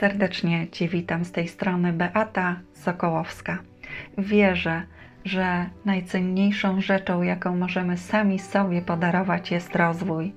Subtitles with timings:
[0.00, 3.58] Serdecznie Cię witam z tej strony Beata Sokołowska.
[4.18, 4.82] Wierzę,
[5.24, 10.32] że najcenniejszą rzeczą, jaką możemy sami sobie podarować, jest rozwój.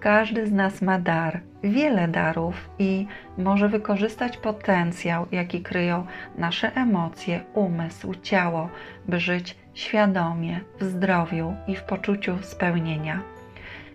[0.00, 3.06] Każdy z nas ma dar, wiele darów i
[3.38, 6.06] może wykorzystać potencjał, jaki kryją
[6.38, 8.68] nasze emocje, umysł, ciało,
[9.08, 13.35] by żyć świadomie, w zdrowiu i w poczuciu spełnienia.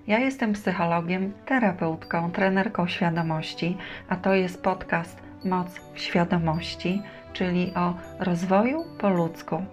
[0.07, 3.77] Ja jestem psychologiem, terapeutką, trenerką świadomości,
[4.09, 7.01] a to jest podcast Moc w Świadomości,
[7.33, 9.65] czyli o rozwoju po ludzku.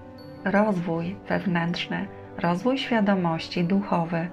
[0.45, 4.29] Rozwój wewnętrzny, rozwój świadomości duchowy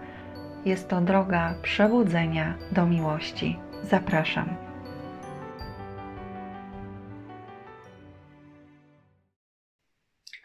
[0.66, 3.60] jest to droga przebudzenia do miłości.
[3.84, 4.56] Zapraszam.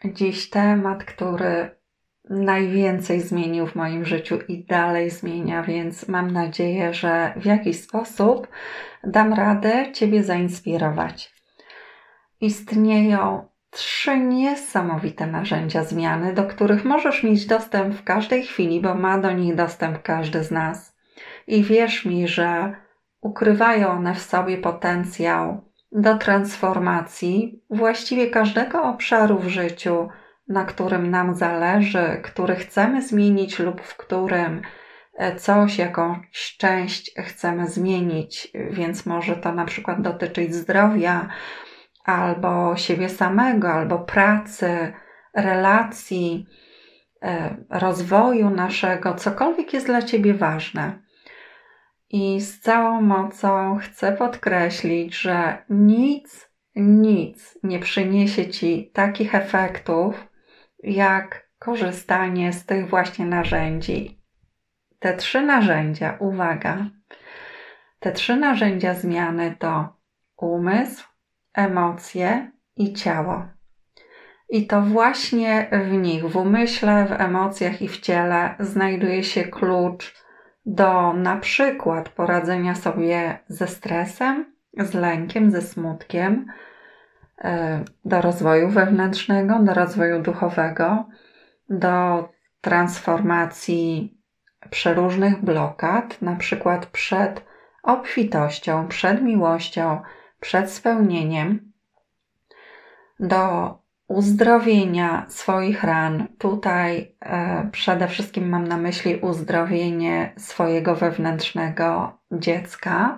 [0.05, 1.80] Dziś temat, który
[2.29, 8.47] najwięcej zmienił w moim życiu i dalej zmienia, więc mam nadzieję, że w jakiś sposób
[9.03, 11.33] dam radę Ciebie zainspirować.
[12.41, 19.17] Istnieją trzy niesamowite narzędzia zmiany, do których możesz mieć dostęp w każdej chwili, bo ma
[19.17, 20.97] do nich dostęp każdy z nas.
[21.47, 22.75] I wierz mi, że
[23.21, 30.09] ukrywają one w sobie potencjał do transformacji właściwie każdego obszaru w życiu
[30.47, 34.61] na którym nam zależy, który chcemy zmienić lub w którym
[35.17, 41.29] e, coś, jakąś część chcemy zmienić, więc może to na przykład dotyczyć zdrowia,
[42.05, 44.93] albo siebie samego, albo pracy,
[45.35, 46.47] relacji,
[47.23, 50.99] e, rozwoju naszego, cokolwiek jest dla Ciebie ważne.
[52.09, 60.30] I z całą mocą chcę podkreślić, że nic, nic nie przyniesie Ci takich efektów,
[60.83, 64.21] jak korzystanie z tych właśnie narzędzi.
[64.99, 66.85] Te trzy narzędzia, uwaga,
[67.99, 69.93] te trzy narzędzia zmiany to
[70.37, 71.03] umysł,
[71.53, 73.45] emocje i ciało.
[74.49, 80.15] I to właśnie w nich, w umyśle, w emocjach i w ciele, znajduje się klucz
[80.65, 86.51] do na przykład poradzenia sobie ze stresem, z lękiem, ze smutkiem,
[88.05, 91.05] do rozwoju wewnętrznego, do rozwoju duchowego,
[91.69, 92.29] do
[92.61, 94.17] transformacji
[94.69, 97.45] przeróżnych blokad, na przykład przed
[97.83, 100.01] obfitością, przed miłością,
[100.39, 101.71] przed spełnieniem,
[103.19, 106.27] do uzdrowienia swoich ran.
[106.37, 113.17] Tutaj e, przede wszystkim mam na myśli uzdrowienie swojego wewnętrznego dziecka,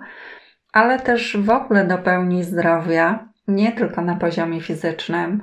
[0.72, 5.42] ale też w ogóle do pełni zdrowia, nie tylko na poziomie fizycznym,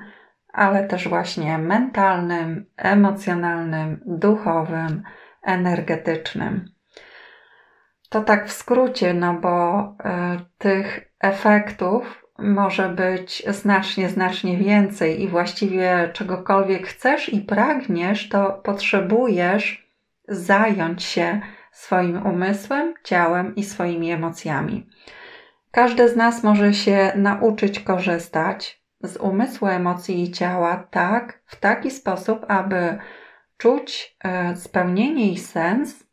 [0.53, 5.03] ale też właśnie mentalnym, emocjonalnym, duchowym,
[5.43, 6.65] energetycznym.
[8.09, 15.27] To tak w skrócie, no bo y, tych efektów może być znacznie, znacznie więcej i
[15.27, 19.91] właściwie czegokolwiek chcesz i pragniesz, to potrzebujesz
[20.27, 21.41] zająć się
[21.71, 24.87] swoim umysłem, ciałem i swoimi emocjami.
[25.71, 31.91] Każdy z nas może się nauczyć korzystać z umysłu, emocji i ciała tak, w taki
[31.91, 32.97] sposób, aby
[33.57, 36.03] czuć e, spełnienie i sens,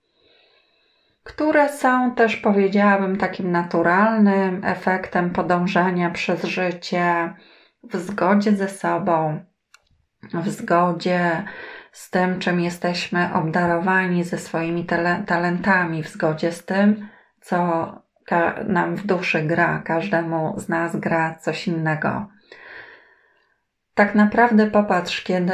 [1.25, 7.35] które są też, powiedziałabym, takim naturalnym efektem podążania przez życie
[7.83, 9.41] w zgodzie ze sobą,
[10.35, 11.45] w zgodzie
[11.93, 14.87] z tym, czym jesteśmy obdarowani, ze swoimi
[15.27, 17.09] talentami, w zgodzie z tym,
[17.41, 18.08] co
[18.67, 22.27] nam w duszy gra, każdemu z nas gra coś innego.
[23.95, 25.53] Tak naprawdę popatrz, kiedy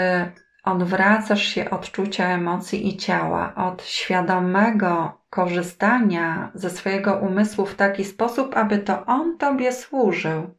[0.65, 8.05] odwracasz się od czucia emocji i ciała, od świadomego korzystania ze swojego umysłu w taki
[8.05, 10.55] sposób, aby to on tobie służył,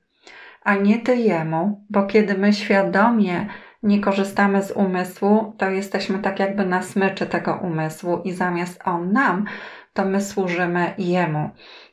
[0.64, 3.48] a nie ty jemu, bo kiedy my świadomie
[3.84, 9.12] nie korzystamy z umysłu, to jesteśmy tak jakby na smyczy tego umysłu i zamiast on
[9.12, 9.46] nam,
[9.94, 11.50] to my służymy jemu.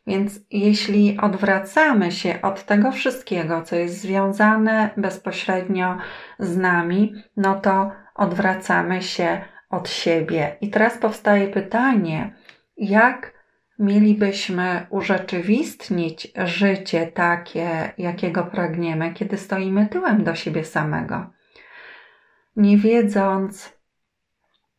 [0.06, 5.96] Więc jeśli odwracamy się od tego wszystkiego, co jest związane bezpośrednio
[6.38, 9.40] z nami, no to odwracamy się
[9.70, 10.56] od siebie.
[10.60, 12.34] I teraz powstaje pytanie,
[12.76, 13.42] jak
[13.78, 21.30] mielibyśmy urzeczywistnić życie takie, jakiego pragniemy, kiedy stoimy tyłem do siebie samego,
[22.56, 23.78] nie wiedząc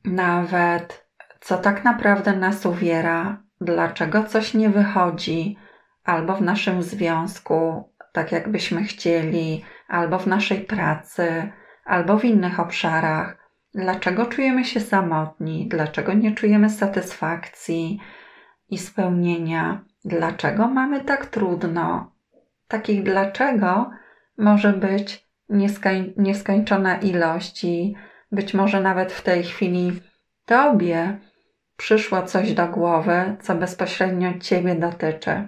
[0.06, 1.03] nawet,
[1.44, 5.58] co tak naprawdę nas uwiera, dlaczego coś nie wychodzi,
[6.04, 11.52] albo w naszym związku, tak jakbyśmy chcieli, albo w naszej pracy,
[11.86, 13.38] albo w innych obszarach.
[13.74, 18.00] Dlaczego czujemy się samotni, dlaczego nie czujemy satysfakcji
[18.70, 22.12] i spełnienia, dlaczego mamy tak trudno?
[22.68, 23.92] Takich dlaczego
[24.38, 27.96] może być nieskoń, nieskończona ilość i
[28.32, 30.02] być może nawet w tej chwili
[30.46, 31.20] Tobie
[31.78, 35.48] przyszło coś do głowy, co bezpośrednio Ciebie dotyczy.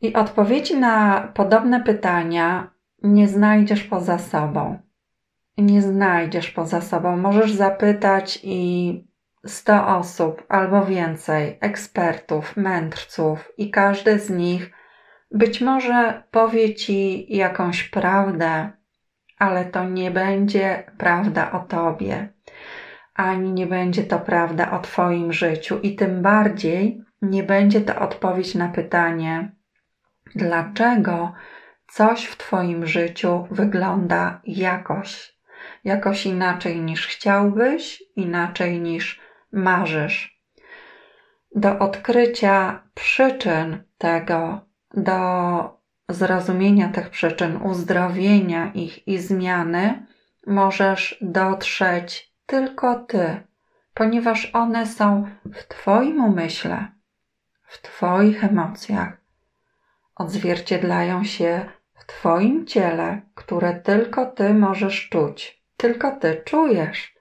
[0.00, 2.70] I odpowiedzi na podobne pytania
[3.02, 4.78] nie znajdziesz poza sobą.
[5.58, 7.16] Nie znajdziesz poza sobą.
[7.16, 9.12] Możesz zapytać i
[9.46, 14.70] 100 osób albo więcej, ekspertów, mędrców, i każdy z nich
[15.30, 18.72] być może powie ci jakąś prawdę,
[19.38, 22.31] ale to nie będzie prawda o tobie,
[23.22, 28.54] ani nie będzie to prawda o Twoim życiu, i tym bardziej nie będzie to odpowiedź
[28.54, 29.52] na pytanie,
[30.34, 31.32] dlaczego
[31.88, 35.38] coś w Twoim życiu wygląda jakoś,
[35.84, 39.20] jakoś inaczej niż chciałbyś, inaczej niż
[39.52, 40.42] marzysz.
[41.54, 44.60] Do odkrycia przyczyn tego,
[44.94, 45.18] do
[46.08, 50.06] zrozumienia tych przyczyn, uzdrowienia ich i zmiany,
[50.46, 53.40] możesz dotrzeć tylko Ty,
[53.94, 56.88] ponieważ one są w Twoim umyśle,
[57.66, 59.16] w Twoich emocjach,
[60.14, 67.14] odzwierciedlają się w Twoim ciele, które tylko Ty możesz czuć, tylko Ty czujesz.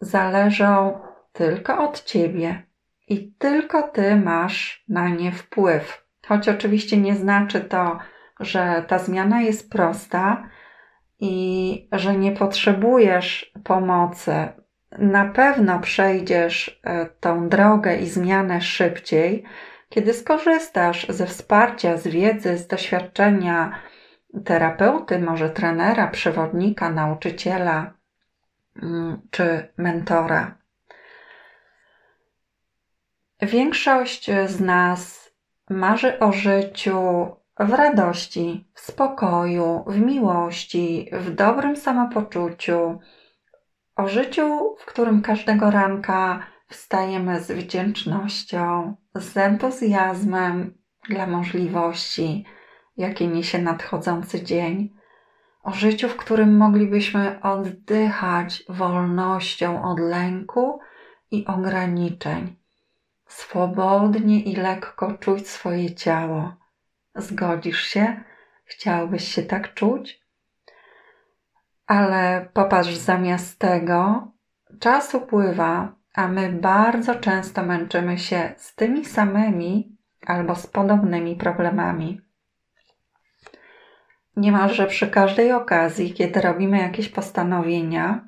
[0.00, 1.00] Zależą
[1.32, 2.62] tylko od Ciebie
[3.08, 6.06] i tylko Ty masz na nie wpływ.
[6.26, 7.98] Choć oczywiście nie znaczy to,
[8.40, 10.48] że ta zmiana jest prosta
[11.20, 14.48] i że nie potrzebujesz pomocy.
[14.98, 19.44] Na pewno przejdziesz e, tą drogę i zmianę szybciej,
[19.88, 23.72] kiedy skorzystasz ze wsparcia, z wiedzy, z doświadczenia
[24.44, 27.94] terapeuty, może trenera, przewodnika, nauczyciela
[28.82, 30.58] mm, czy mentora.
[33.42, 35.30] Większość z nas
[35.70, 37.28] marzy o życiu
[37.58, 42.98] w radości, w spokoju, w miłości, w dobrym samopoczuciu,
[43.96, 50.74] o życiu, w którym każdego ranka wstajemy z wdzięcznością, z entuzjazmem
[51.08, 52.44] dla możliwości,
[52.96, 54.94] jakie niesie nadchodzący dzień,
[55.62, 60.80] o życiu, w którym moglibyśmy oddychać wolnością od lęku
[61.30, 62.56] i ograniczeń
[63.26, 66.54] swobodnie i lekko czuć swoje ciało.
[67.18, 68.20] Zgodzisz się?
[68.64, 70.20] Chciałbyś się tak czuć?
[71.86, 74.28] Ale popatrz, zamiast tego
[74.80, 82.20] czas upływa, a my bardzo często męczymy się z tymi samymi albo z podobnymi problemami.
[84.36, 88.27] Niemalże przy każdej okazji, kiedy robimy jakieś postanowienia,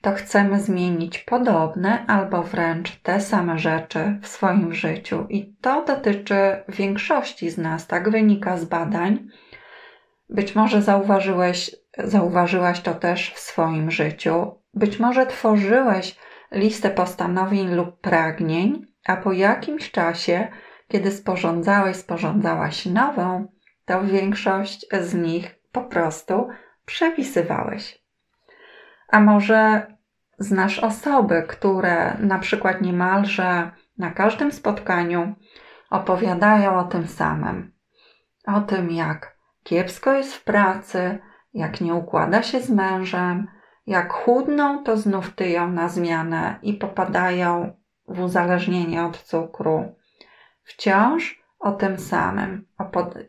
[0.00, 5.26] to chcemy zmienić podobne albo wręcz te same rzeczy w swoim życiu.
[5.28, 9.28] I to dotyczy większości z nas, tak wynika z badań.
[10.28, 14.54] Być może zauważyłeś, zauważyłaś to też w swoim życiu.
[14.74, 16.16] Być może tworzyłeś
[16.52, 20.48] listę postanowień lub pragnień, a po jakimś czasie,
[20.88, 23.46] kiedy sporządzałeś, sporządzałaś nową,
[23.84, 26.48] to większość z nich po prostu
[26.86, 27.99] przepisywałeś.
[29.10, 29.86] A może
[30.38, 35.34] znasz osoby, które na przykład niemalże na każdym spotkaniu
[35.90, 37.72] opowiadają o tym samym.
[38.46, 41.18] O tym, jak kiepsko jest w pracy,
[41.54, 43.46] jak nie układa się z mężem,
[43.86, 47.72] jak chudną, to znów tyją na zmianę i popadają
[48.08, 49.94] w uzależnienie od cukru.
[50.62, 52.66] Wciąż o tym samym,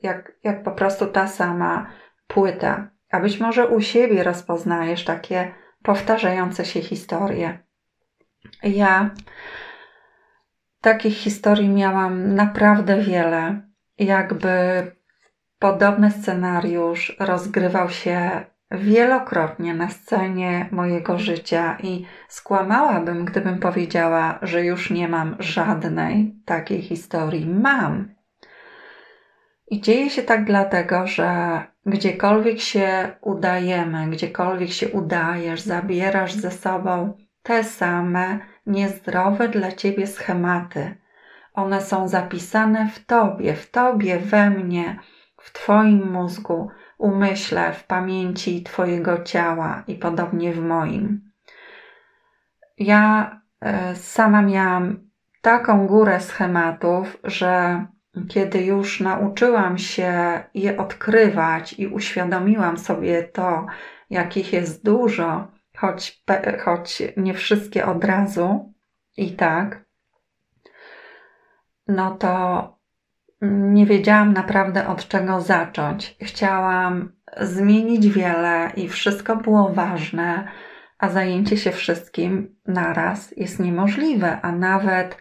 [0.03, 1.87] jak, jak po prostu ta sama
[2.27, 2.87] płyta.
[3.11, 7.59] A być może u siebie rozpoznajesz takie powtarzające się historie.
[8.63, 9.09] Ja
[10.81, 13.61] takich historii miałam naprawdę wiele.
[13.97, 14.51] Jakby
[15.59, 24.89] podobny scenariusz rozgrywał się wielokrotnie na scenie mojego życia i skłamałabym, gdybym powiedziała, że już
[24.91, 27.45] nie mam żadnej takiej historii.
[27.45, 28.20] Mam.
[29.71, 37.13] I dzieje się tak dlatego, że gdziekolwiek się udajemy, gdziekolwiek się udajesz, zabierasz ze sobą
[37.43, 40.97] te same niezdrowe dla ciebie schematy.
[41.53, 44.99] One są zapisane w tobie, w tobie, we mnie,
[45.37, 51.31] w twoim mózgu, umyśle, w pamięci twojego ciała i podobnie w moim.
[52.77, 55.09] Ja e, sama miałam
[55.41, 57.85] taką górę schematów, że
[58.29, 63.65] kiedy już nauczyłam się je odkrywać i uświadomiłam sobie to,
[64.09, 66.23] jakich jest dużo, choć,
[66.65, 68.73] choć nie wszystkie od razu
[69.17, 69.85] i tak,
[71.87, 72.81] no to
[73.41, 76.15] nie wiedziałam naprawdę od czego zacząć.
[76.21, 80.47] Chciałam zmienić wiele i wszystko było ważne,
[80.97, 85.17] a zajęcie się wszystkim naraz jest niemożliwe, a nawet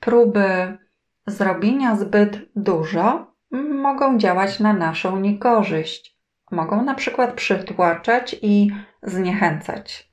[0.00, 0.78] próby
[1.26, 3.32] zrobienia zbyt dużo
[3.74, 6.18] mogą działać na naszą niekorzyść.
[6.50, 8.70] Mogą na przykład przytłaczać i
[9.02, 10.12] zniechęcać.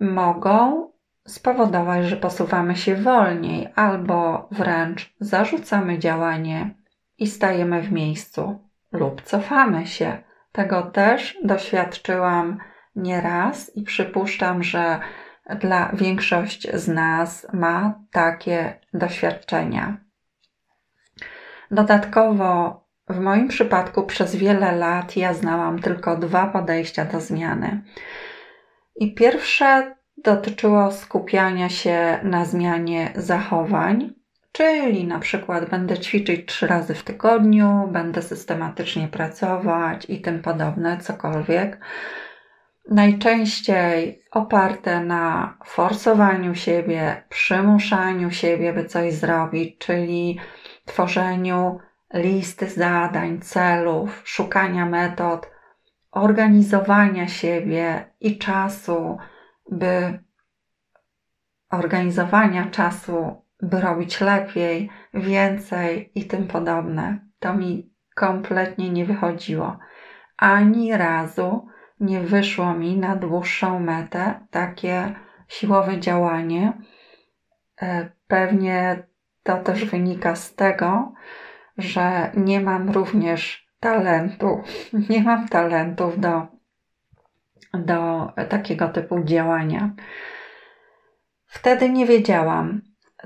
[0.00, 0.88] Mogą
[1.26, 6.74] spowodować, że posuwamy się wolniej albo wręcz zarzucamy działanie
[7.18, 8.58] i stajemy w miejscu
[8.92, 10.22] lub cofamy się.
[10.52, 12.58] Tego też doświadczyłam
[12.96, 15.00] nieraz i przypuszczam, że
[15.60, 19.96] dla większość z nas ma takie doświadczenia.
[21.70, 27.82] Dodatkowo, w moim przypadku przez wiele lat ja znałam tylko dwa podejścia do zmiany.
[28.96, 34.12] I pierwsze dotyczyło skupiania się na zmianie zachowań,
[34.52, 40.98] czyli na przykład będę ćwiczyć trzy razy w tygodniu, będę systematycznie pracować i tym podobne,
[40.98, 41.78] cokolwiek.
[42.90, 50.40] Najczęściej oparte na forsowaniu siebie, przymuszaniu siebie, by coś zrobić, czyli
[50.84, 51.78] tworzeniu
[52.14, 55.50] listy zadań, celów, szukania metod,
[56.10, 59.18] organizowania siebie i czasu,
[59.70, 60.18] by
[61.70, 67.18] organizowania czasu, by robić lepiej, więcej i tym podobne.
[67.38, 69.78] To mi kompletnie nie wychodziło.
[70.36, 71.66] Ani razu
[72.02, 75.14] nie wyszło mi na dłuższą metę takie
[75.48, 76.72] siłowe działanie.
[77.82, 79.06] E, pewnie
[79.42, 81.12] to też wynika z tego,
[81.78, 84.62] że nie mam również talentu,
[85.10, 86.46] nie mam talentów do
[87.74, 89.90] do takiego typu działania.
[91.46, 92.80] Wtedy nie wiedziałam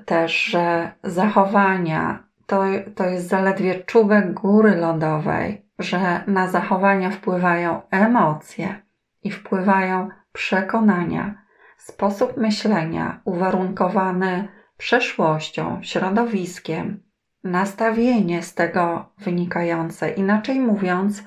[0.04, 2.64] też, że zachowania to,
[2.94, 8.82] to jest zaledwie czubek góry lodowej, że na zachowania wpływają emocje
[9.22, 11.42] i wpływają przekonania,
[11.78, 17.02] sposób myślenia uwarunkowany przeszłością, środowiskiem,
[17.44, 21.24] nastawienie z tego wynikające, inaczej mówiąc,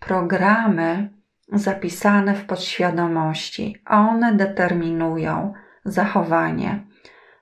[0.00, 1.10] programy
[1.52, 3.82] zapisane w podświadomości.
[3.86, 5.52] One determinują
[5.84, 6.86] zachowanie.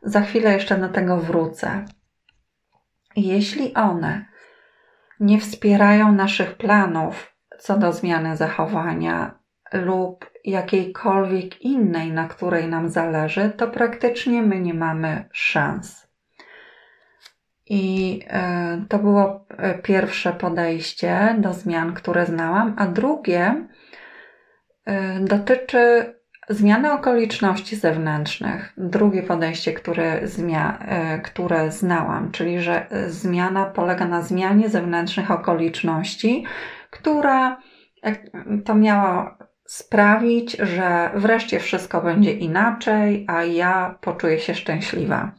[0.02, 1.84] Za chwilę jeszcze do tego wrócę.
[3.16, 4.29] Jeśli one
[5.20, 9.38] nie wspierają naszych planów co do zmiany zachowania
[9.72, 16.06] lub jakiejkolwiek innej, na której nam zależy, to praktycznie my nie mamy szans.
[17.66, 23.66] I e, to było e, pierwsze podejście do zmian, które znałam, a drugie
[24.88, 26.14] Y, dotyczy
[26.50, 28.72] zmiany okoliczności zewnętrznych.
[28.76, 30.78] Drugie podejście, które, zmia,
[31.16, 36.44] y, które znałam, czyli że zmiana polega na zmianie zewnętrznych okoliczności,
[36.90, 37.60] która
[38.64, 45.32] to miała sprawić, że wreszcie wszystko będzie inaczej, a ja poczuję się szczęśliwa.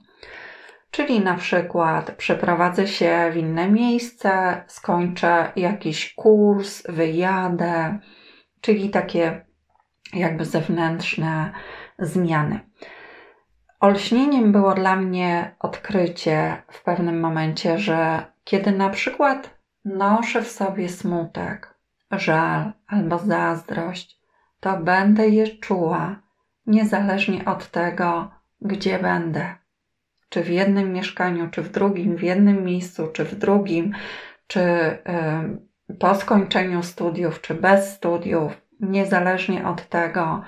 [0.91, 7.99] Czyli na przykład przeprowadzę się w inne miejsce, skończę jakiś kurs, wyjadę,
[8.61, 9.45] czyli takie
[10.13, 11.51] jakby zewnętrzne
[11.99, 12.59] zmiany.
[13.79, 20.89] Olśnieniem było dla mnie odkrycie w pewnym momencie, że kiedy na przykład noszę w sobie
[20.89, 21.73] smutek,
[22.11, 24.21] żal albo zazdrość,
[24.59, 26.15] to będę je czuła
[26.65, 29.55] niezależnie od tego, gdzie będę.
[30.29, 33.93] Czy w jednym mieszkaniu, czy w drugim, w jednym miejscu, czy w drugim,
[34.47, 34.61] czy
[35.89, 40.41] yy, po skończeniu studiów czy bez studiów, niezależnie od tego,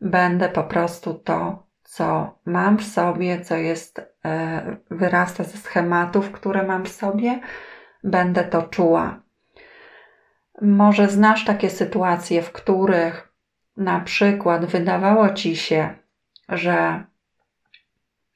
[0.00, 6.62] będę po prostu to, co mam w sobie, co jest, e, wyrasta ze schematów, które
[6.62, 7.40] mam w sobie,
[8.04, 9.20] będę to czuła.
[10.62, 13.32] Może znasz takie sytuacje, w których
[13.76, 15.94] na przykład wydawało ci się,
[16.48, 17.04] że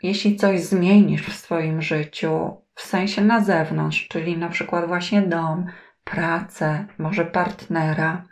[0.03, 5.67] jeśli coś zmienisz w swoim życiu, w sensie na zewnątrz, czyli na przykład właśnie dom,
[6.05, 8.25] pracę, może partnera,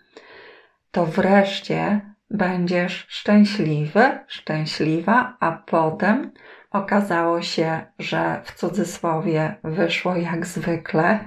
[0.98, 2.00] to wreszcie
[2.30, 6.32] będziesz szczęśliwy, szczęśliwa, a potem
[6.70, 11.18] okazało się, że w cudzysłowie wyszło jak zwykle.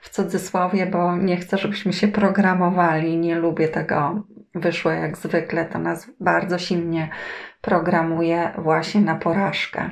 [0.00, 4.22] W cudzysłowie, bo nie chcę, żebyśmy się programowali, nie lubię tego.
[4.54, 7.08] Wyszło jak zwykle, to nas bardzo silnie
[7.60, 9.90] programuje właśnie na porażkę.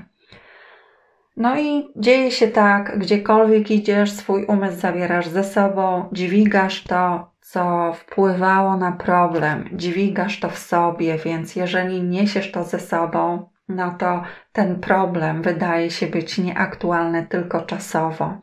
[1.36, 7.92] No i dzieje się tak, gdziekolwiek idziesz, swój umysł zawierasz ze sobą, dźwigasz to, co
[7.92, 14.22] wpływało na problem, dźwigasz to w sobie, więc jeżeli niesiesz to ze sobą, no to
[14.52, 18.40] ten problem wydaje się być nieaktualny tylko czasowo.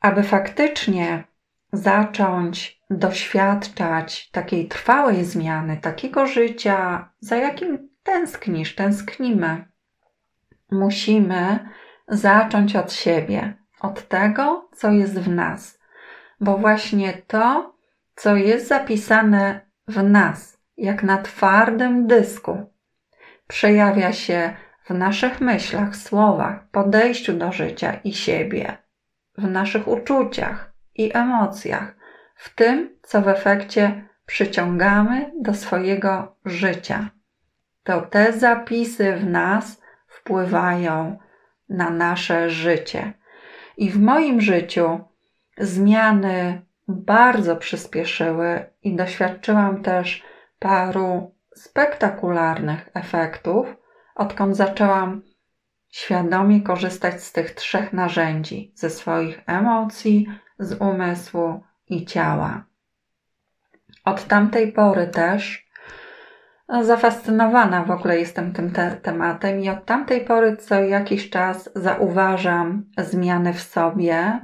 [0.00, 1.24] Aby faktycznie
[1.72, 9.64] zacząć doświadczać takiej trwałej zmiany, takiego życia, za jakim tęsknisz, tęsknimy,
[10.70, 11.58] musimy
[12.08, 15.81] zacząć od siebie, od tego, co jest w nas,
[16.42, 17.74] bo właśnie to,
[18.14, 22.72] co jest zapisane w nas, jak na twardym dysku,
[23.48, 28.76] przejawia się w naszych myślach, słowach, podejściu do życia i siebie,
[29.38, 31.94] w naszych uczuciach i emocjach,
[32.36, 37.10] w tym, co w efekcie przyciągamy do swojego życia.
[37.82, 41.18] To te zapisy w nas wpływają
[41.68, 43.12] na nasze życie.
[43.76, 45.11] I w moim życiu
[45.58, 50.22] zmiany bardzo przyspieszyły i doświadczyłam też
[50.58, 53.76] paru spektakularnych efektów,
[54.14, 55.22] odkąd zaczęłam
[55.90, 60.28] świadomie korzystać z tych trzech narzędzi ze swoich emocji,
[60.58, 62.64] z umysłu i ciała.
[64.04, 65.66] Od tamtej pory też
[66.80, 72.84] zafascynowana w ogóle jestem tym te tematem i od tamtej pory co jakiś czas zauważam
[72.98, 74.40] zmiany w sobie,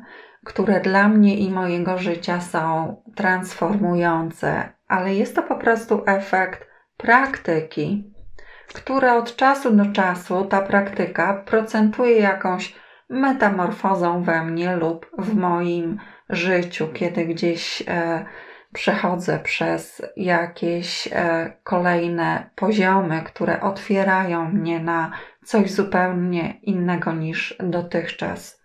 [0.49, 8.15] które dla mnie i mojego życia są transformujące, ale jest to po prostu efekt praktyki,
[8.75, 12.75] która od czasu do czasu ta praktyka procentuje jakąś
[13.09, 15.99] metamorfozą we mnie lub w moim
[16.31, 18.25] życiu, kiedy gdzieś e,
[18.73, 25.11] przechodzę przez jakieś e, kolejne poziomy, które otwierają mnie na
[25.45, 28.58] coś zupełnie innego niż dotychczas.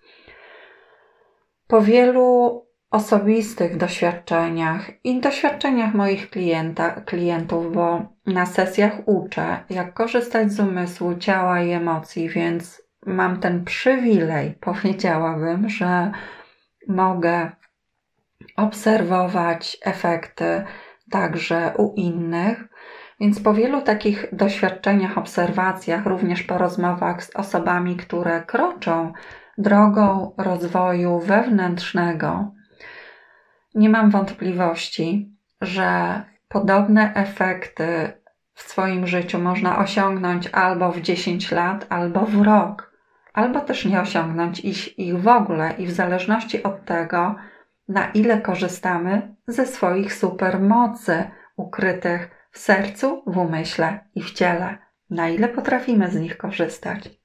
[1.74, 2.62] Po wielu
[2.92, 11.16] osobistych doświadczeniach i doświadczeniach moich klienta, klientów, bo na sesjach uczę, jak korzystać z umysłu,
[11.16, 16.12] ciała i emocji, więc mam ten przywilej, powiedziałabym, że
[16.88, 17.52] mogę
[18.58, 20.64] obserwować efekty
[21.12, 22.64] także u innych.
[23.20, 29.14] Więc po wielu takich doświadczeniach, obserwacjach, również po rozmowach z osobami, które kroczą
[29.58, 32.52] drogą rozwoju wewnętrznego,
[33.76, 38.14] nie mam wątpliwości, że podobne efekty
[38.54, 42.94] w swoim życiu można osiągnąć albo w 10 lat, albo w rok,
[43.34, 47.36] albo też nie osiągnąć ich w ogóle i w zależności od tego,
[47.88, 51.24] na ile korzystamy ze swoich supermocy
[51.56, 54.78] ukrytych w sercu, w umyśle i w ciele,
[55.10, 57.23] na ile potrafimy z nich korzystać.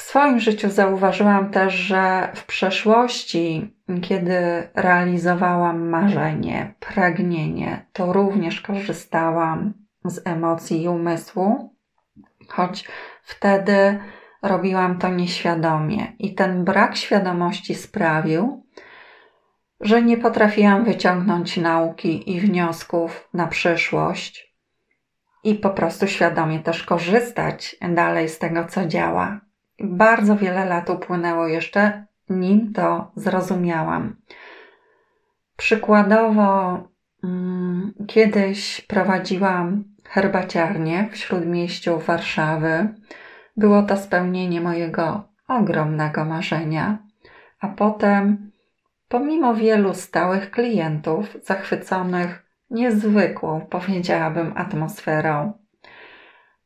[0.00, 9.74] W swoim życiu zauważyłam też, że w przeszłości, kiedy realizowałam marzenie, pragnienie, to również korzystałam
[10.04, 11.74] z emocji i umysłu,
[12.48, 12.88] choć
[13.22, 13.98] wtedy
[14.42, 18.66] robiłam to nieświadomie i ten brak świadomości sprawił,
[19.80, 24.54] że nie potrafiłam wyciągnąć nauki i wniosków na przyszłość
[25.44, 29.49] i po prostu świadomie też korzystać dalej z tego, co działa.
[29.82, 34.16] Bardzo wiele lat upłynęło jeszcze, nim to zrozumiałam.
[35.56, 36.78] Przykładowo,
[37.24, 42.94] mm, kiedyś prowadziłam herbaciarnię w śródmieściu Warszawy.
[43.56, 46.98] Było to spełnienie mojego ogromnego marzenia,
[47.60, 48.50] a potem,
[49.08, 55.52] pomimo wielu stałych klientów zachwyconych niezwykłą, powiedziałabym, atmosferą,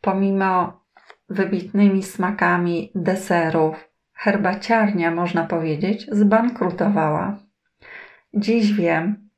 [0.00, 0.83] pomimo
[1.28, 7.38] wybitnymi smakami deserów, herbaciarnia, można powiedzieć, zbankrutowała.
[8.34, 9.28] Dziś wiem,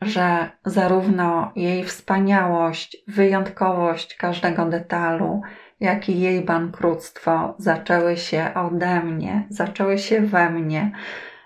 [0.00, 5.42] że zarówno jej wspaniałość, wyjątkowość każdego detalu,
[5.80, 10.92] jak i jej bankructwo zaczęły się ode mnie, zaczęły się we mnie,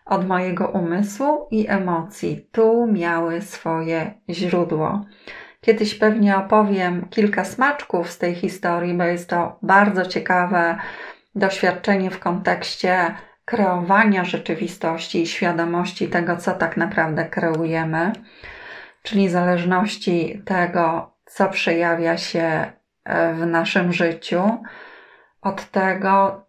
[0.04, 2.48] od mojego umysłu i emocji.
[2.52, 5.04] Tu miały swoje źródło.
[5.68, 10.78] Kiedyś pewnie opowiem kilka smaczków z tej historii, bo jest to bardzo ciekawe
[11.34, 18.12] doświadczenie w kontekście kreowania rzeczywistości i świadomości tego, co tak naprawdę kreujemy,
[19.02, 22.72] czyli zależności tego, co przejawia się
[23.34, 24.62] w naszym życiu
[25.42, 26.44] od tego,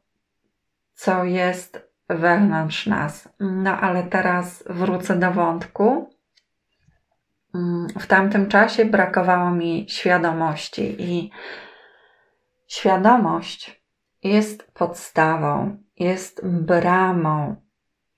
[0.94, 3.30] co jest wewnątrz nas.
[3.40, 6.10] No ale teraz wrócę do wątku.
[8.00, 11.32] W tamtym czasie brakowało mi świadomości i
[12.68, 13.84] świadomość
[14.24, 17.56] jest podstawą, jest bramą,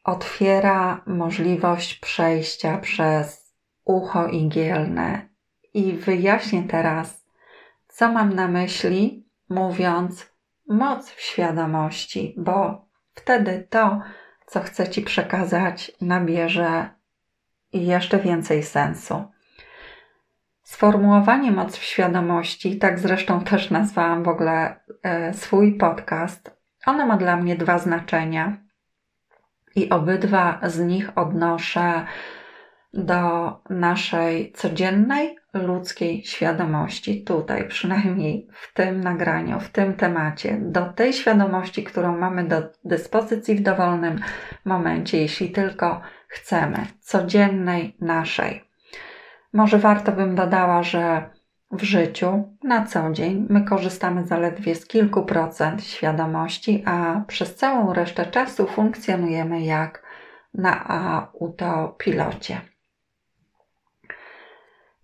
[0.04, 5.30] otwiera możliwość przejścia przez ucho igielne.
[5.74, 7.26] I wyjaśnię teraz,
[7.88, 10.32] co mam na myśli, mówiąc
[10.68, 14.02] moc świadomości, bo wtedy to,
[14.46, 17.01] co chcę Ci przekazać, nabierze
[17.74, 19.24] jeszcze więcej sensu.
[20.64, 27.18] Sformułowanie moc w świadomości, tak zresztą też nazwałam w ogóle e, swój podcast, ono ma
[27.18, 28.58] dla mnie dwa znaczenia
[29.76, 32.06] i obydwa z nich odnoszę
[32.94, 41.14] do naszej codziennej ludzkiej świadomości, tutaj przynajmniej w tym nagraniu, w tym temacie, do tej
[41.14, 44.20] świadomości, którą mamy do dyspozycji w dowolnym
[44.66, 48.64] momencie, jeśli tylko chcemy, codziennej naszej.
[49.54, 51.30] Może warto bym dodała, że
[51.72, 57.94] w życiu na co dzień my korzystamy zaledwie z kilku procent świadomości, a przez całą
[57.94, 60.04] resztę czasu funkcjonujemy jak
[60.54, 62.62] na autopilocie.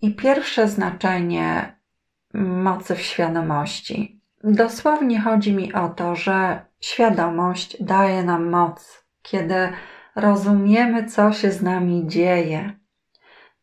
[0.02, 1.76] I pierwsze znaczenie
[2.34, 4.22] mocy w świadomości.
[4.44, 9.70] Dosłownie chodzi mi o to, że świadomość daje nam moc, kiedy
[10.18, 12.74] rozumiemy, co się z nami dzieje,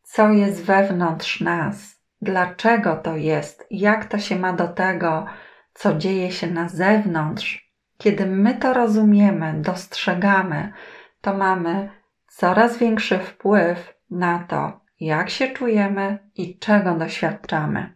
[0.03, 5.27] co jest wewnątrz nas, dlaczego to jest, jak to się ma do tego,
[5.75, 7.75] co dzieje się na zewnątrz.
[7.99, 10.73] Kiedy my to rozumiemy, dostrzegamy,
[11.21, 11.91] to mamy
[12.29, 17.95] coraz większy wpływ na to, jak się czujemy i czego doświadczamy.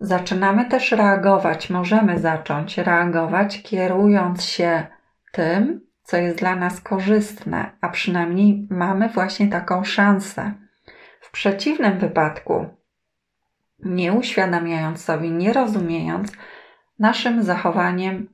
[0.00, 4.86] Zaczynamy też reagować, możemy zacząć reagować, kierując się
[5.32, 10.52] tym, co jest dla nas korzystne, a przynajmniej mamy właśnie taką szansę.
[11.20, 12.66] W przeciwnym wypadku,
[13.78, 16.32] nie uświadamiając sobie, nie rozumiejąc,
[16.98, 18.28] naszym zachowaniem,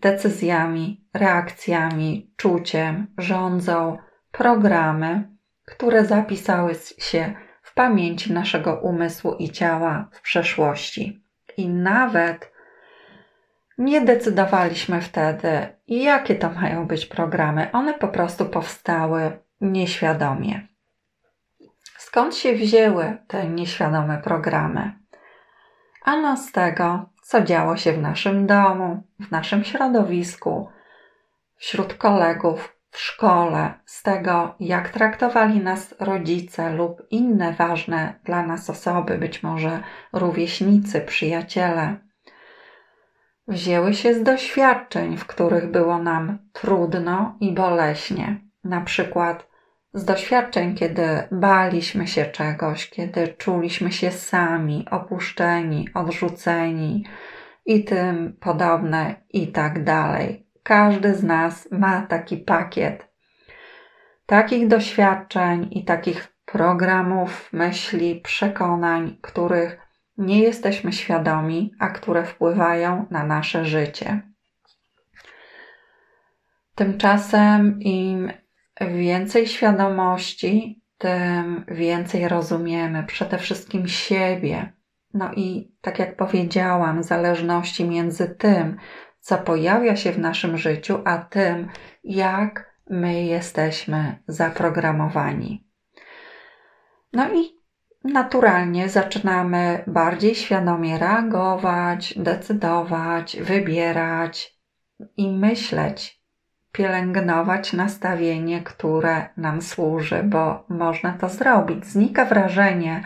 [0.00, 3.98] decyzjami, reakcjami, czuciem rządzą
[4.32, 5.28] programy,
[5.64, 11.24] które zapisały się w pamięci naszego umysłu i ciała w przeszłości.
[11.56, 12.49] I nawet
[13.80, 17.72] nie decydowaliśmy wtedy, jakie to mają być programy.
[17.72, 20.66] One po prostu powstały nieświadomie.
[21.98, 24.92] Skąd się wzięły te nieświadome programy?
[26.04, 30.68] Ano z tego, co działo się w naszym domu, w naszym środowisku,
[31.56, 38.70] wśród kolegów, w szkole, z tego, jak traktowali nas rodzice lub inne ważne dla nas
[38.70, 42.09] osoby, być może rówieśnicy, przyjaciele.
[43.50, 48.40] Wzięły się z doświadczeń, w których było nam trudno i boleśnie.
[48.64, 49.48] Na przykład
[49.94, 57.04] z doświadczeń, kiedy baliśmy się czegoś, kiedy czuliśmy się sami, opuszczeni, odrzuceni
[57.66, 60.46] i tym podobne i tak dalej.
[60.62, 63.10] Każdy z nas ma taki pakiet
[64.26, 73.24] takich doświadczeń i takich programów, myśli, przekonań, których nie jesteśmy świadomi, a które wpływają na
[73.24, 74.22] nasze życie.
[76.74, 78.32] Tymczasem im
[78.80, 84.72] więcej świadomości, tym więcej rozumiemy przede wszystkim siebie.
[85.14, 88.76] No i tak jak powiedziałam, zależności między tym,
[89.20, 91.68] co pojawia się w naszym życiu, a tym,
[92.04, 95.66] jak my jesteśmy zaprogramowani.
[97.12, 97.59] No i
[98.04, 104.56] naturalnie zaczynamy bardziej świadomie reagować, decydować, wybierać
[105.16, 106.20] i myśleć,
[106.72, 111.86] pielęgnować nastawienie, które nam służy, bo można to zrobić.
[111.86, 113.02] Znika wrażenie,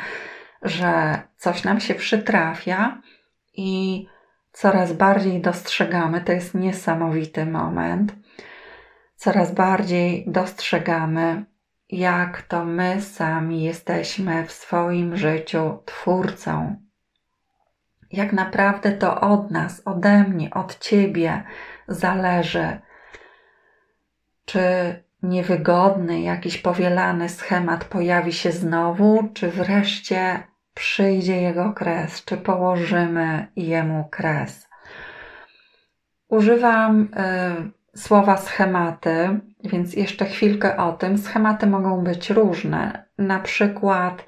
[0.62, 3.02] że coś nam się przytrafia
[3.54, 4.06] i
[4.52, 8.14] coraz bardziej dostrzegamy, to jest niesamowity moment,
[9.16, 11.44] coraz bardziej dostrzegamy,
[11.98, 16.76] jak to my sami jesteśmy w swoim życiu twórcą.
[18.12, 21.42] Jak naprawdę to od nas, ode mnie, od ciebie
[21.88, 22.80] zależy,
[24.44, 24.60] czy
[25.22, 30.42] niewygodny, jakiś powielany schemat pojawi się znowu, czy wreszcie
[30.74, 34.68] przyjdzie jego kres, czy położymy jemu kres.
[36.28, 41.18] Używam y, słowa schematy, więc jeszcze chwilkę o tym.
[41.18, 43.04] Schematy mogą być różne.
[43.18, 44.26] Na przykład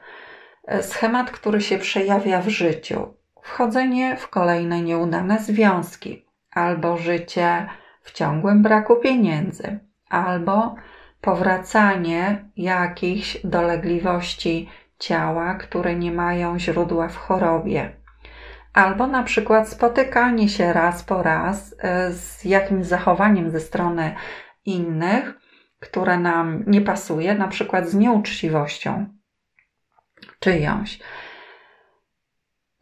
[0.74, 7.66] y, schemat, który się przejawia w życiu, wchodzenie w kolejne nieudane związki, albo życie
[8.02, 9.78] w ciągłym braku pieniędzy,
[10.10, 10.74] albo
[11.20, 17.96] powracanie jakichś dolegliwości ciała, które nie mają źródła w chorobie.
[18.76, 24.14] Albo na przykład spotykanie się raz po raz e, z jakimś zachowaniem ze strony
[24.64, 25.34] innych,
[25.80, 29.06] które nam nie pasuje, na przykład z nieuczciwością
[30.40, 30.98] czyjąś.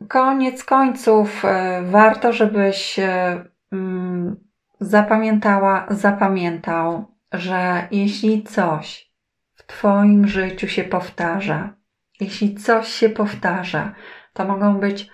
[0.09, 4.37] koniec końców e, warto, żebyś e, mm,
[4.81, 9.13] zapamiętała, zapamiętał, że jeśli coś
[9.55, 11.75] w Twoim życiu się powtarza,
[12.21, 13.95] jeśli coś się powtarza,
[14.33, 15.14] to mogą być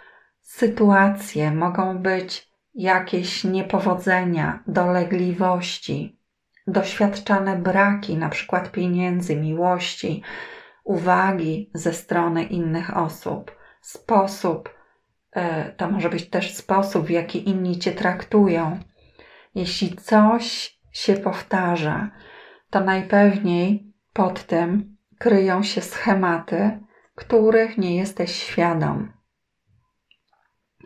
[0.51, 6.19] sytuacje, mogą być jakieś niepowodzenia, dolegliwości,
[6.67, 10.23] doświadczane braki, na przykład pieniędzy, miłości,
[10.85, 14.75] uwagi ze strony innych osób, sposób,
[15.33, 18.81] e, to może być też sposób, w jaki inni cię traktują.
[19.55, 22.11] Jeśli coś się powtarza,
[22.71, 26.81] to najpewniej pod tym kryją się schematy,
[27.15, 29.20] których nie jesteś świadom.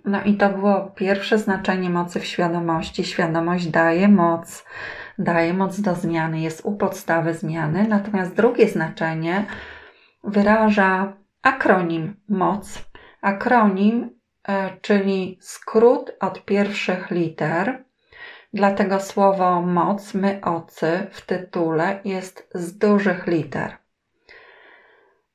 [0.05, 3.05] No i to było pierwsze znaczenie mocy w świadomości.
[3.05, 4.65] Świadomość daje moc,
[5.19, 7.87] daje moc do zmiany, jest u podstawy zmiany.
[7.89, 9.47] Natomiast drugie znaczenie
[10.25, 12.85] wyraża akronim moc.
[13.21, 14.11] Akronim,
[14.49, 17.85] e, czyli skrót od pierwszych liter.
[18.53, 23.77] Dlatego słowo moc, my ocy w tytule jest z dużych liter.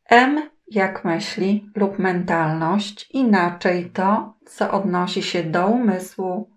[0.09, 6.49] M jak myśli lub mentalność, inaczej to, co odnosi się do umysłu,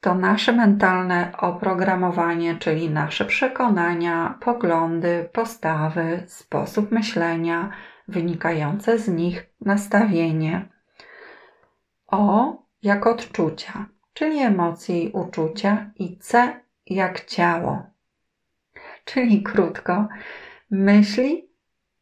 [0.00, 7.70] to nasze mentalne oprogramowanie, czyli nasze przekonania, poglądy, postawy, sposób myślenia,
[8.08, 10.68] wynikające z nich nastawienie.
[12.06, 17.82] O jak odczucia, czyli emocje i uczucia, i C jak ciało.
[19.04, 20.08] Czyli krótko,
[20.70, 21.47] myśli,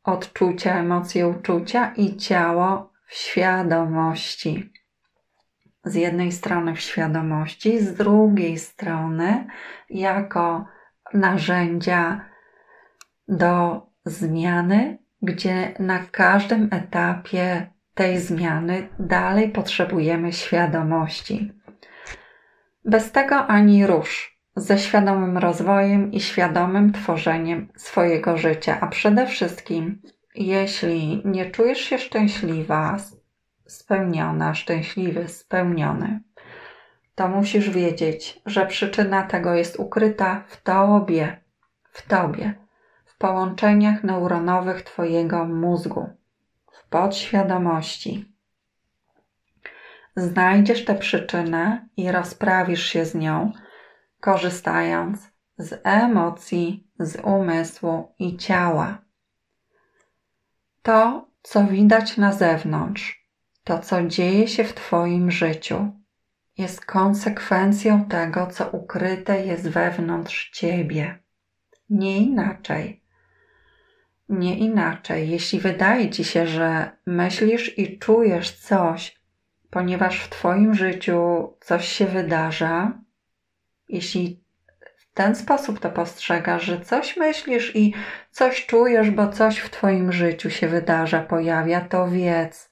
[0.07, 4.73] odczucia, emocje, uczucia i ciało w świadomości
[5.87, 9.47] z jednej strony w świadomości, z drugiej strony
[9.91, 10.67] jako
[11.15, 12.21] narzędzia
[13.29, 21.53] do zmiany, gdzie na każdym etapie tej zmiany dalej potrzebujemy świadomości.
[22.85, 30.03] Bez tego ani rusz, ze świadomym rozwojem i świadomym tworzeniem swojego życia, a przede wszystkim,
[30.35, 32.97] jeśli nie czujesz się szczęśliwa,
[33.67, 36.21] spełniona, szczęśliwy, spełniony,
[37.15, 41.41] to musisz wiedzieć, że przyczyna tego jest ukryta w tobie,
[41.93, 42.55] w tobie,
[43.05, 46.09] w połączeniach neuronowych twojego mózgu,
[46.73, 48.33] w podświadomości.
[50.17, 53.53] Znajdziesz tę przyczynę i rozprawisz się z nią,
[54.21, 58.99] korzystając z emocji, z umysłu i ciała.
[60.83, 63.29] To, co widać na zewnątrz,
[63.65, 65.93] to, co dzieje się w Twoim życiu,
[66.59, 71.19] jest konsekwencją tego, co ukryte jest wewnątrz Ciebie.
[71.91, 73.03] Nie inaczej.
[74.29, 75.31] Nie inaczej.
[75.31, 79.21] Jeśli wydaje Ci się, że myślisz i czujesz coś,
[79.71, 82.99] ponieważ w Twoim życiu coś się wydarza,
[83.89, 84.41] jeśli
[84.97, 87.95] w ten sposób to postrzegasz, że coś myślisz i
[88.31, 92.71] coś czujesz, bo coś w Twoim życiu się wydarza, pojawia, to wiedz,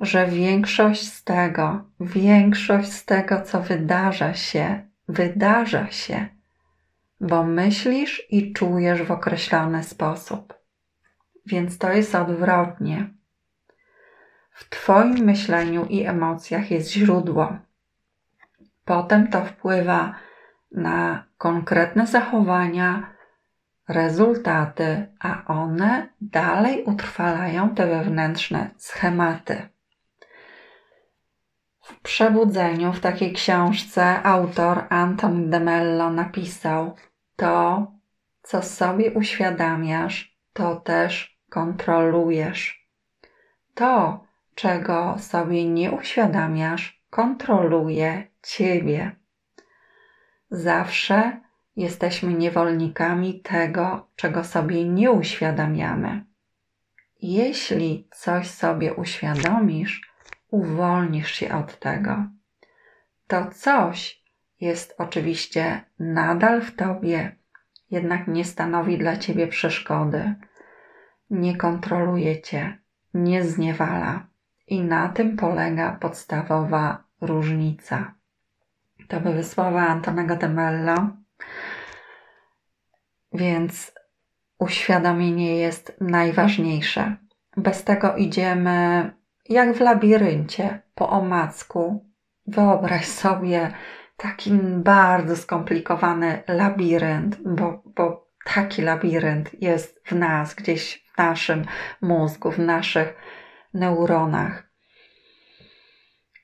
[0.00, 6.26] że większość z tego, większość z tego, co wydarza się, wydarza się,
[7.20, 10.54] bo myślisz i czujesz w określony sposób.
[11.46, 13.10] Więc to jest odwrotnie.
[14.52, 17.56] W Twoim myśleniu i emocjach jest źródło.
[18.84, 20.14] Potem to wpływa
[20.72, 23.12] na konkretne zachowania,
[23.88, 29.68] rezultaty, a one dalej utrwalają te wewnętrzne schematy.
[31.82, 36.94] W Przebudzeniu, w takiej książce, autor Anton de Mello napisał:
[37.36, 37.86] To,
[38.42, 42.88] co sobie uświadamiasz, to też kontrolujesz.
[43.74, 49.16] To, czego sobie nie uświadamiasz, kontroluje ciebie.
[50.50, 51.40] Zawsze
[51.76, 56.24] jesteśmy niewolnikami tego, czego sobie nie uświadamiamy.
[57.22, 60.12] Jeśli coś sobie uświadomisz,
[60.50, 62.24] uwolnisz się od tego.
[63.26, 64.22] To coś
[64.60, 67.36] jest oczywiście nadal w tobie,
[67.90, 70.34] jednak nie stanowi dla ciebie przeszkody,
[71.30, 72.78] nie kontroluje cię,
[73.14, 74.26] nie zniewala.
[74.66, 78.14] I na tym polega podstawowa różnica.
[79.12, 80.94] To były słowa Antonego de Mello.
[83.32, 83.92] Więc
[84.58, 87.16] uświadomienie jest najważniejsze.
[87.56, 89.10] Bez tego idziemy
[89.48, 92.06] jak w labiryncie po omacku.
[92.46, 93.72] Wyobraź sobie
[94.16, 101.64] taki bardzo skomplikowany labirynt, bo, bo taki labirynt jest w nas, gdzieś w naszym
[102.02, 103.14] mózgu, w naszych
[103.74, 104.72] neuronach.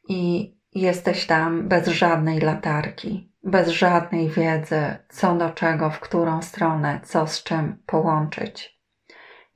[0.09, 7.01] i jesteś tam bez żadnej latarki, bez żadnej wiedzy, co do czego, w którą stronę,
[7.05, 8.79] co z czym połączyć.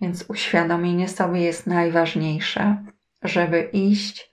[0.00, 2.84] Więc uświadomienie sobie jest najważniejsze,
[3.22, 4.32] żeby iść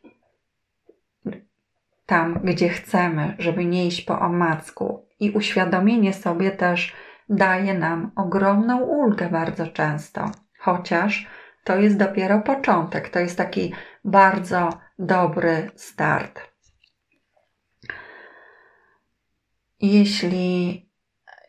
[2.05, 5.05] tam, gdzie chcemy, żeby nie iść po omacku.
[5.19, 6.95] I uświadomienie sobie też
[7.29, 11.27] daje nam ogromną ulgę bardzo często, chociaż
[11.63, 13.73] to jest dopiero początek, to jest taki
[14.05, 16.48] bardzo dobry start.
[19.81, 20.89] Jeśli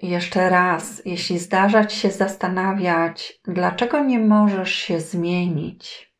[0.02, 6.14] jeszcze raz, jeśli zdarza ci się zastanawiać, dlaczego nie możesz się zmienić,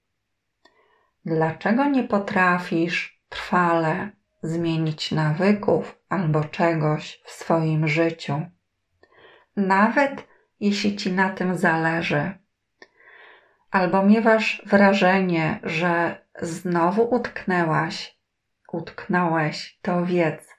[1.25, 4.11] dlaczego nie potrafisz trwale
[4.43, 8.47] zmienić nawyków albo czegoś w swoim życiu,
[9.57, 10.27] nawet
[10.61, 12.39] jeśli ci na tym zależy,
[13.71, 18.19] albo miewasz wrażenie, że znowu utknęłaś,
[18.73, 20.50] utknąłeś, to wiedz,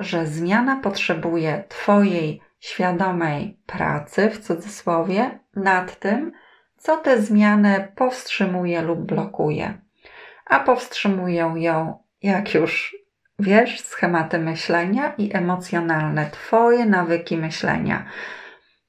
[0.00, 6.32] że zmiana potrzebuje Twojej świadomej pracy, w cudzysłowie, nad tym,
[6.76, 9.80] co tę zmianę powstrzymuje lub blokuje.
[10.46, 12.96] A powstrzymują ją, jak już
[13.38, 18.04] wiesz, schematy myślenia i emocjonalne, Twoje nawyki myślenia,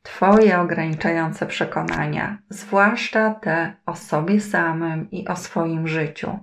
[0.03, 6.39] Twoje ograniczające przekonania, zwłaszcza te o sobie samym i o swoim życiu.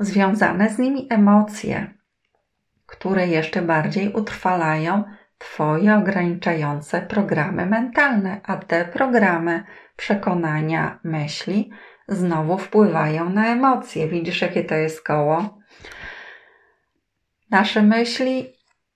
[0.00, 1.95] Związane z nimi emocje,
[2.86, 5.04] które jeszcze bardziej utrwalają
[5.38, 9.64] Twoje ograniczające programy mentalne, a te programy
[9.96, 11.70] przekonania, myśli
[12.08, 14.08] znowu wpływają na emocje.
[14.08, 15.60] Widzisz, jakie to jest koło?
[17.50, 18.52] Nasze myśli,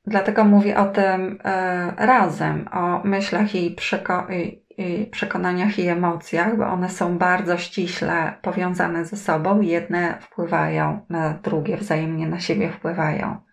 [0.07, 6.57] dlatego mówię o tym e, razem, o myślach i, przeko- i, i przekonaniach i emocjach,
[6.57, 9.61] bo one są bardzo ściśle powiązane ze sobą.
[9.61, 13.50] Jedne wpływają na drugie, wzajemnie na siebie wpływają.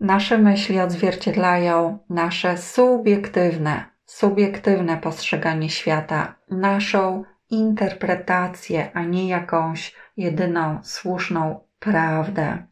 [0.00, 11.60] Nasze myśli odzwierciedlają nasze subiektywne, subiektywne postrzeganie świata, naszą interpretację, a nie jakąś jedyną słuszną
[11.78, 12.66] prawdę.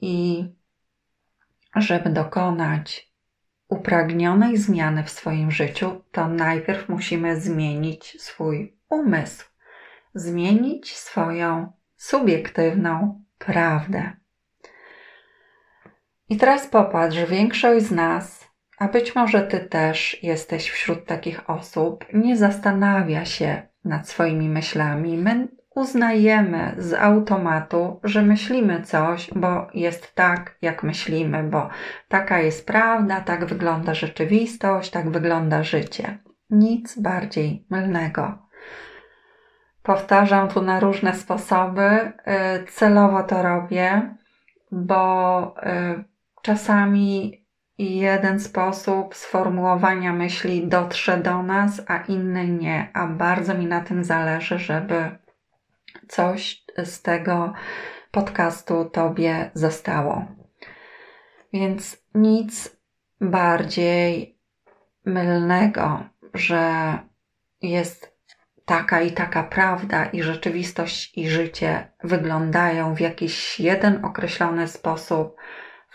[0.00, 0.44] I
[1.76, 3.12] żeby dokonać
[3.68, 9.44] upragnionej zmiany w swoim życiu, to najpierw musimy zmienić swój umysł,
[10.14, 14.21] zmienić swoją subiektywną prawdę.
[16.32, 22.04] I teraz popatrz, większość z nas, a być może ty też jesteś wśród takich osób,
[22.12, 25.18] nie zastanawia się nad swoimi myślami.
[25.18, 31.68] My uznajemy z automatu, że myślimy coś, bo jest tak, jak myślimy, bo
[32.08, 36.18] taka jest prawda, tak wygląda rzeczywistość, tak wygląda życie.
[36.50, 38.38] Nic bardziej mylnego.
[39.82, 42.12] Powtarzam tu na różne sposoby, y,
[42.66, 44.14] celowo to robię,
[44.70, 46.11] bo y,
[46.42, 47.42] czasami
[47.78, 54.04] jeden sposób sformułowania myśli dotrze do nas, a inny nie, a bardzo mi na tym
[54.04, 55.18] zależy, żeby
[56.08, 57.52] coś z tego
[58.10, 60.24] podcastu Tobie zostało.
[61.52, 62.76] Więc nic
[63.20, 64.38] bardziej
[65.04, 66.98] mylnego, że
[67.62, 68.12] jest
[68.64, 75.36] taka i taka prawda, i rzeczywistość i życie wyglądają w jakiś jeden określony sposób,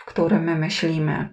[0.08, 1.28] którym my myślimy.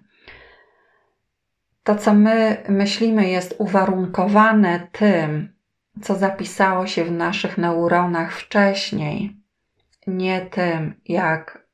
[1.84, 5.54] To, co my myślimy, jest uwarunkowane tym,
[6.02, 9.38] co zapisało się w naszych neuronach wcześniej,
[10.08, 11.66] nie tym, jak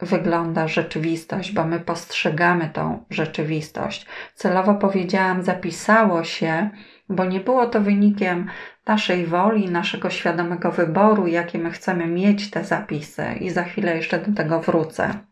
[0.00, 4.06] wygląda rzeczywistość, bo my postrzegamy tą rzeczywistość.
[4.34, 6.70] Celowo powiedziałam, zapisało się,
[7.08, 8.50] bo nie było to wynikiem
[8.86, 14.18] naszej woli, naszego świadomego wyboru, jakie my chcemy mieć te zapisy, i za chwilę jeszcze
[14.18, 15.28] do tego wrócę.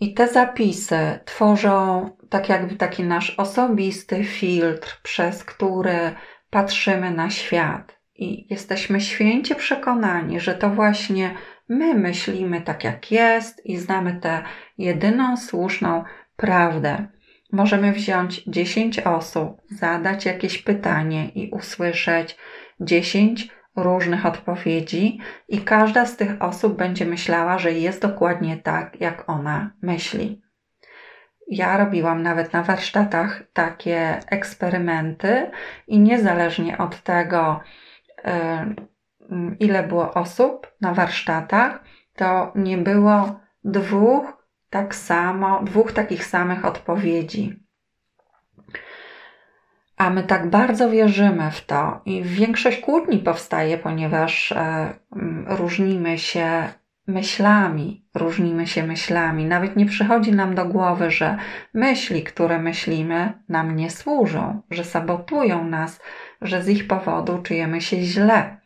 [0.00, 6.14] I te zapisy tworzą tak jakby taki nasz osobisty filtr, przez który
[6.50, 7.98] patrzymy na świat.
[8.14, 11.34] I jesteśmy święcie przekonani, że to właśnie
[11.68, 14.42] my myślimy tak, jak jest i znamy tę
[14.78, 16.04] jedyną słuszną
[16.36, 17.06] prawdę.
[17.52, 22.36] Możemy wziąć 10 osób, zadać jakieś pytanie i usłyszeć
[22.80, 25.18] 10 różnych odpowiedzi,
[25.48, 30.42] i każda z tych osób będzie myślała, że jest dokładnie tak, jak ona myśli.
[31.48, 35.50] Ja robiłam nawet na warsztatach takie eksperymenty,
[35.86, 37.60] i niezależnie od tego,
[39.60, 47.62] ile było osób na warsztatach, to nie było dwóch tak samo, dwóch takich samych odpowiedzi.
[50.02, 54.94] A my tak bardzo wierzymy w to i większość kłótni powstaje, ponieważ e,
[55.46, 56.68] różnimy się
[57.06, 59.44] myślami, różnimy się myślami.
[59.44, 61.36] Nawet nie przychodzi nam do głowy, że
[61.74, 66.00] myśli, które myślimy, nam nie służą, że sabotują nas,
[66.40, 68.60] że z ich powodu czujemy się źle.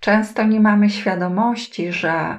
[0.00, 2.38] Często nie mamy świadomości, że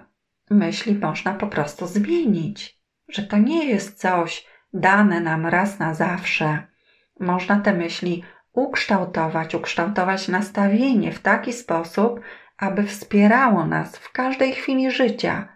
[0.49, 2.79] myśli można po prostu zmienić,
[3.09, 6.72] że to nie jest coś dane nam raz na zawsze.
[7.19, 12.19] Można te myśli ukształtować, ukształtować nastawienie w taki sposób,
[12.57, 15.47] aby wspierało nas w każdej chwili życia,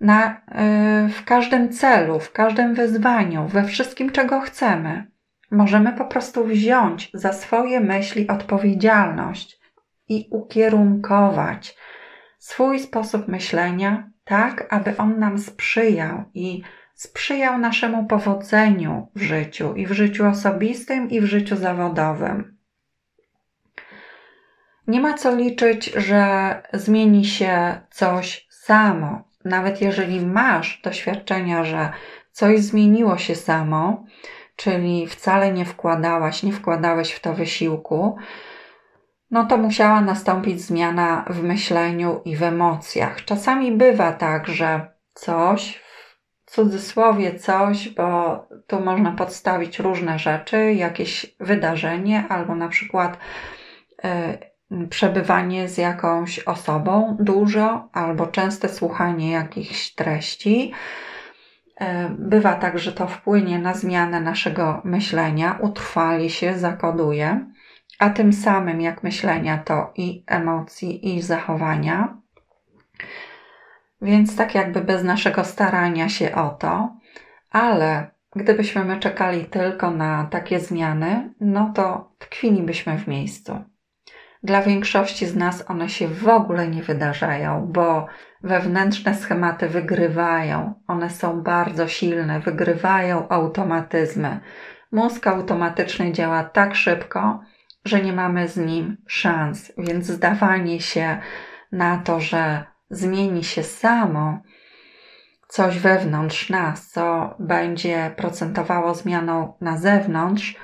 [0.00, 5.06] na, yy, w każdym celu, w każdym wyzwaniu, we wszystkim, czego chcemy.
[5.50, 9.60] Możemy po prostu wziąć za swoje myśli odpowiedzialność
[10.08, 11.76] i ukierunkować
[12.38, 16.62] swój sposób myślenia tak, aby on nam sprzyjał i
[16.94, 22.56] sprzyjał naszemu powodzeniu w życiu i w życiu osobistym, i w życiu zawodowym.
[24.86, 29.24] Nie ma co liczyć, że zmieni się coś samo.
[29.44, 31.92] Nawet jeżeli masz doświadczenia, że
[32.32, 34.04] coś zmieniło się samo,
[34.56, 38.16] czyli wcale nie wkładałaś, nie wkładałeś w to wysiłku,
[39.30, 43.24] no to musiała nastąpić zmiana w myśleniu i w emocjach.
[43.24, 45.83] Czasami bywa tak, że coś,
[46.54, 53.18] cudzysłowie coś, bo tu można podstawić różne rzeczy, jakieś wydarzenie albo na przykład
[54.04, 60.72] y, przebywanie z jakąś osobą dużo albo częste słuchanie jakichś treści.
[61.80, 61.84] Y,
[62.18, 67.54] bywa tak, że to wpłynie na zmianę naszego myślenia, utrwali się, zakoduje
[67.98, 72.23] a tym samym jak myślenia to i emocji, i zachowania.
[74.04, 76.96] Więc tak jakby bez naszego starania się o to,
[77.50, 83.64] ale gdybyśmy my czekali tylko na takie zmiany, no to tkwilibyśmy w miejscu.
[84.42, 88.06] Dla większości z nas one się w ogóle nie wydarzają, bo
[88.42, 90.74] wewnętrzne schematy wygrywają.
[90.86, 94.40] One są bardzo silne, wygrywają automatyzmy.
[94.92, 97.40] Mózg automatyczny działa tak szybko,
[97.84, 101.18] że nie mamy z nim szans, więc zdawanie się
[101.72, 104.38] na to, że zmieni się samo
[105.48, 110.56] coś wewnątrz nas, co będzie procentowało zmianą na zewnątrz,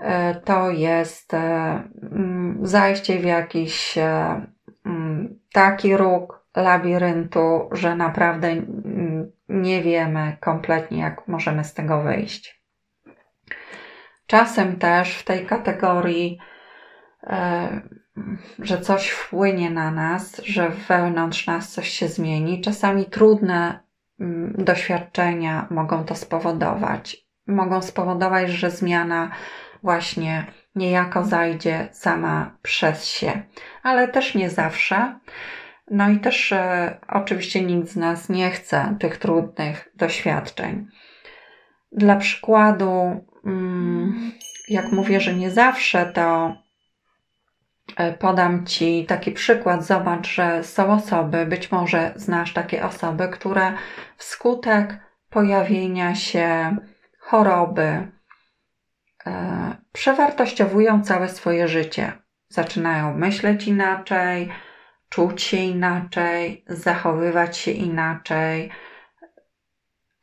[0.00, 1.38] e, to jest e,
[2.12, 4.46] mm, zajście w jakiś e,
[4.86, 12.62] mm, taki róg labiryntu, że naprawdę mm, nie wiemy kompletnie, jak możemy z tego wyjść.
[14.26, 16.38] Czasem też w tej kategorii,
[18.58, 23.80] że coś wpłynie na nas, że wewnątrz nas coś się zmieni, czasami trudne
[24.20, 27.16] mm, doświadczenia mogą to spowodować.
[27.46, 29.30] Mogą spowodować, że zmiana
[29.82, 33.42] właśnie niejako zajdzie sama przez się,
[33.82, 35.18] ale też nie zawsze.
[35.90, 40.86] No i też e, oczywiście nikt z nas nie chce tych trudnych doświadczeń.
[41.92, 44.32] Dla przykładu, Mm,
[44.68, 46.56] jak mówię, że nie zawsze, to
[48.18, 49.84] podam Ci taki przykład.
[49.84, 53.72] Zobacz, że są osoby, być może znasz takie osoby, które
[54.16, 54.96] wskutek
[55.30, 56.76] pojawienia się
[57.18, 58.08] choroby
[59.26, 62.12] e, przewartościowują całe swoje życie.
[62.48, 64.48] Zaczynają myśleć inaczej,
[65.08, 68.70] czuć się inaczej, zachowywać się inaczej,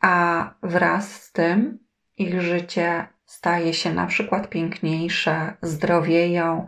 [0.01, 1.79] a wraz z tym
[2.17, 6.67] ich życie staje się na przykład piękniejsze, zdrowieją,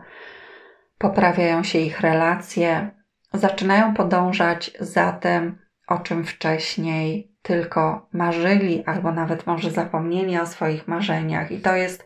[0.97, 2.89] poprawiają się ich relacje,
[3.33, 10.87] zaczynają podążać za tym, o czym wcześniej tylko marzyli, albo nawet może zapomnieli o swoich
[10.87, 11.51] marzeniach.
[11.51, 12.05] I to jest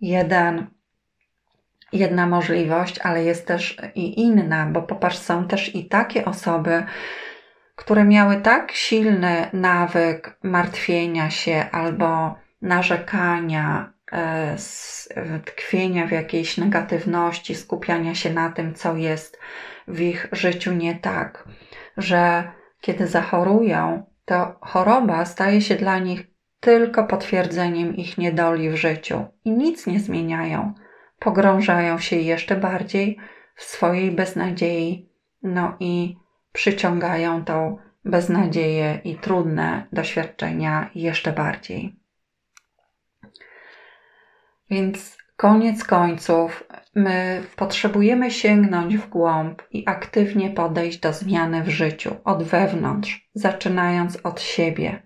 [0.00, 0.66] jeden,
[1.92, 6.84] jedna możliwość, ale jest też i inna, bo popatrz, są też i takie osoby,
[7.76, 13.92] które miały tak silny nawyk martwienia się albo narzekania,
[15.44, 19.38] tkwienia w jakiejś negatywności, skupiania się na tym, co jest
[19.88, 21.48] w ich życiu nie tak,
[21.96, 26.26] że kiedy zachorują, to choroba staje się dla nich
[26.60, 30.74] tylko potwierdzeniem ich niedoli w życiu i nic nie zmieniają.
[31.18, 33.18] Pogrążają się jeszcze bardziej
[33.56, 35.10] w swojej beznadziei,
[35.42, 36.16] no i
[36.52, 42.01] przyciągają tą beznadzieję i trudne doświadczenia jeszcze bardziej.
[44.72, 46.64] Więc koniec końców,
[46.94, 54.18] my potrzebujemy sięgnąć w głąb i aktywnie podejść do zmiany w życiu od wewnątrz, zaczynając
[54.24, 55.02] od siebie.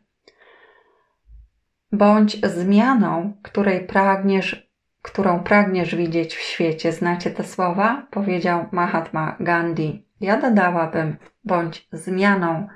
[1.92, 4.70] Bądź zmianą, której pragniesz,
[5.02, 6.92] którą pragniesz widzieć w świecie.
[6.92, 8.06] Znacie te słowa?
[8.10, 10.06] Powiedział Mahatma Gandhi.
[10.20, 12.68] Ja dodałabym, bądź zmianą,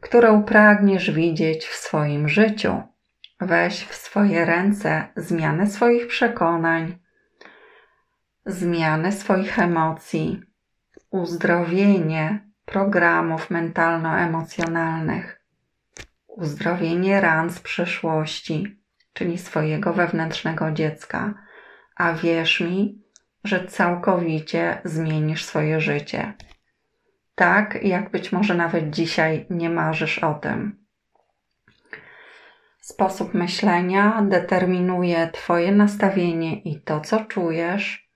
[0.00, 2.82] którą pragniesz widzieć w swoim życiu.
[3.40, 6.98] Weź w swoje ręce zmianę swoich przekonań,
[8.46, 10.42] zmianę swoich emocji,
[11.10, 15.40] uzdrowienie programów mentalno-emocjonalnych,
[16.26, 18.80] uzdrowienie ran z przeszłości,
[19.12, 21.34] czyli swojego wewnętrznego dziecka,
[21.96, 23.02] a wierz mi,
[23.44, 26.32] że całkowicie zmienisz swoje życie.
[27.34, 30.85] Tak, jak być może nawet dzisiaj nie marzysz o tym.
[32.86, 38.10] Sposób myślenia determinuje Twoje nastawienie i to, co czujesz,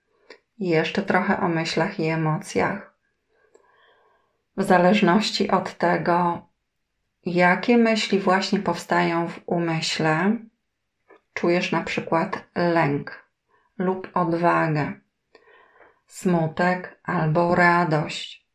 [0.59, 2.95] i jeszcze trochę o myślach i emocjach.
[4.57, 6.47] W zależności od tego,
[7.27, 10.37] jakie myśli właśnie powstają w umyśle,
[11.35, 13.25] czujesz na przykład lęk
[13.79, 14.93] lub odwagę,
[16.07, 18.47] smutek albo radość,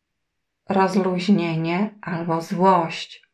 [0.70, 3.25] rozluźnienie albo złość.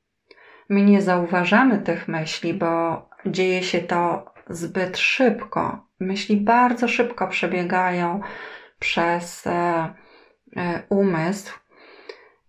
[0.72, 5.86] My nie zauważamy tych myśli, bo dzieje się to zbyt szybko.
[6.00, 8.22] Myśli bardzo szybko przebiegają
[8.80, 9.52] przez e,
[10.58, 11.60] e, umysł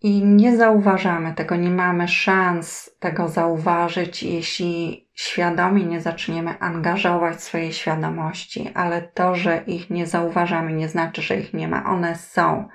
[0.03, 7.73] i nie zauważamy tego, nie mamy szans tego zauważyć, jeśli świadomie nie zaczniemy angażować swojej
[7.73, 11.85] świadomości, ale to, że ich nie zauważamy, nie znaczy, że ich nie ma.
[11.85, 12.69] One są.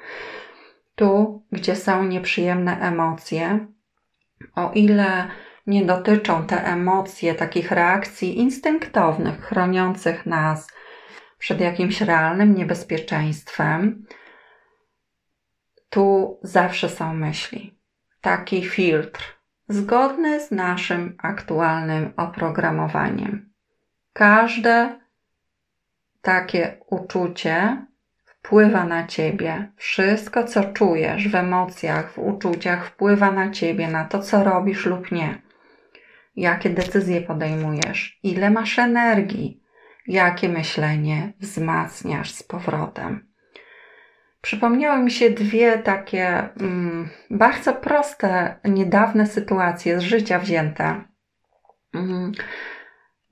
[0.95, 3.67] Tu, gdzie są nieprzyjemne emocje,
[4.55, 5.27] o ile
[5.67, 10.67] nie dotyczą te emocje takich reakcji instynktownych, chroniących nas
[11.37, 14.05] przed jakimś realnym niebezpieczeństwem,
[15.89, 17.79] tu zawsze są myśli.
[18.21, 19.37] Taki filtr,
[19.69, 23.53] zgodny z naszym aktualnym oprogramowaniem.
[24.13, 24.99] Każde
[26.21, 27.85] takie uczucie
[28.47, 29.71] wpływa na ciebie.
[29.75, 35.11] Wszystko, co czujesz w emocjach, w uczuciach, wpływa na ciebie, na to, co robisz lub
[35.11, 35.41] nie.
[36.35, 39.63] Jakie decyzje podejmujesz, ile masz energii,
[40.07, 43.27] jakie myślenie wzmacniasz z powrotem.
[44.41, 51.03] Przypomniały mi się dwie takie mm, bardzo proste, niedawne sytuacje z życia wzięte.
[51.95, 52.31] Mm,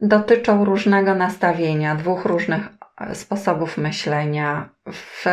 [0.01, 2.69] dotyczą różnego nastawienia, dwóch różnych
[3.13, 5.25] sposobów myślenia w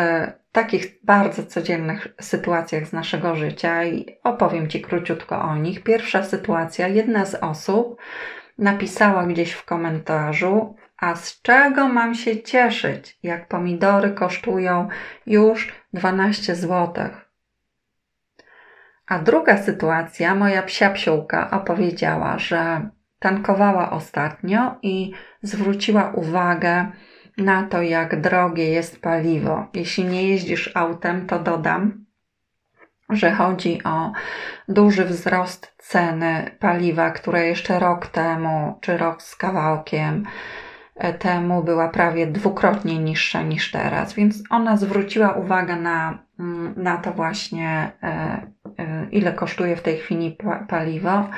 [0.52, 5.82] takich bardzo codziennych sytuacjach z naszego życia i opowiem Ci króciutko o nich.
[5.82, 8.00] Pierwsza sytuacja, jedna z osób
[8.58, 14.88] napisała gdzieś w komentarzu, a z czego mam się cieszyć, jak pomidory kosztują
[15.26, 17.08] już 12 zł?
[19.06, 22.88] A druga sytuacja, moja psia psiółka opowiedziała, że
[23.18, 26.92] tankowała ostatnio i zwróciła uwagę
[27.38, 29.66] na to, jak drogie jest paliwo.
[29.74, 32.04] Jeśli nie jeździsz autem, to dodam,
[33.10, 34.12] że chodzi o
[34.68, 40.24] duży wzrost ceny paliwa, które jeszcze rok temu, czy rok z kawałkiem,
[41.18, 47.12] temu była prawie dwukrotnie niższa niż teraz, więc ona zwróciła uwagę na, mm, na to
[47.12, 48.06] właśnie, e,
[48.78, 51.28] e, ile kosztuje w tej chwili paliwo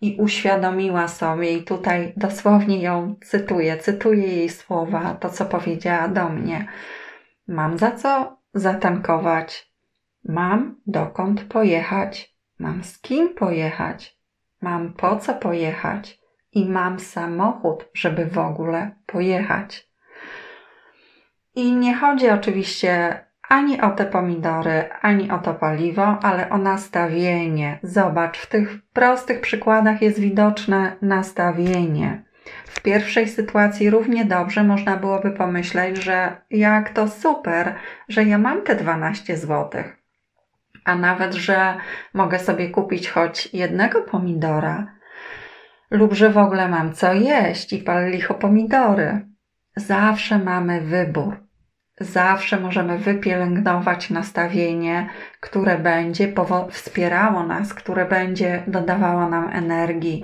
[0.00, 6.28] i uświadomiła sobie, i tutaj dosłownie ją cytuję, cytuję jej słowa, to co powiedziała do
[6.28, 6.66] mnie.
[7.48, 9.72] Mam za co zatankować,
[10.24, 14.18] mam dokąd pojechać, mam z kim pojechać,
[14.60, 16.20] mam po co pojechać
[16.52, 19.90] i mam samochód, żeby w ogóle pojechać.
[21.54, 27.78] I nie chodzi oczywiście ani o te pomidory, ani o to paliwo, ale o nastawienie.
[27.82, 32.22] Zobacz, w tych prostych przykładach jest widoczne nastawienie.
[32.64, 37.74] W pierwszej sytuacji równie dobrze można byłoby pomyśleć, że jak to super,
[38.08, 39.82] że ja mam te 12 zł,
[40.84, 41.74] a nawet, że
[42.14, 44.86] mogę sobie kupić choć jednego pomidora,
[45.90, 49.26] lub że w ogóle mam co jeść i pal licho pomidory.
[49.76, 51.49] Zawsze mamy wybór.
[52.00, 55.08] Zawsze możemy wypielęgnować nastawienie,
[55.40, 56.32] które będzie
[56.70, 60.22] wspierało nas, które będzie dodawało nam energii,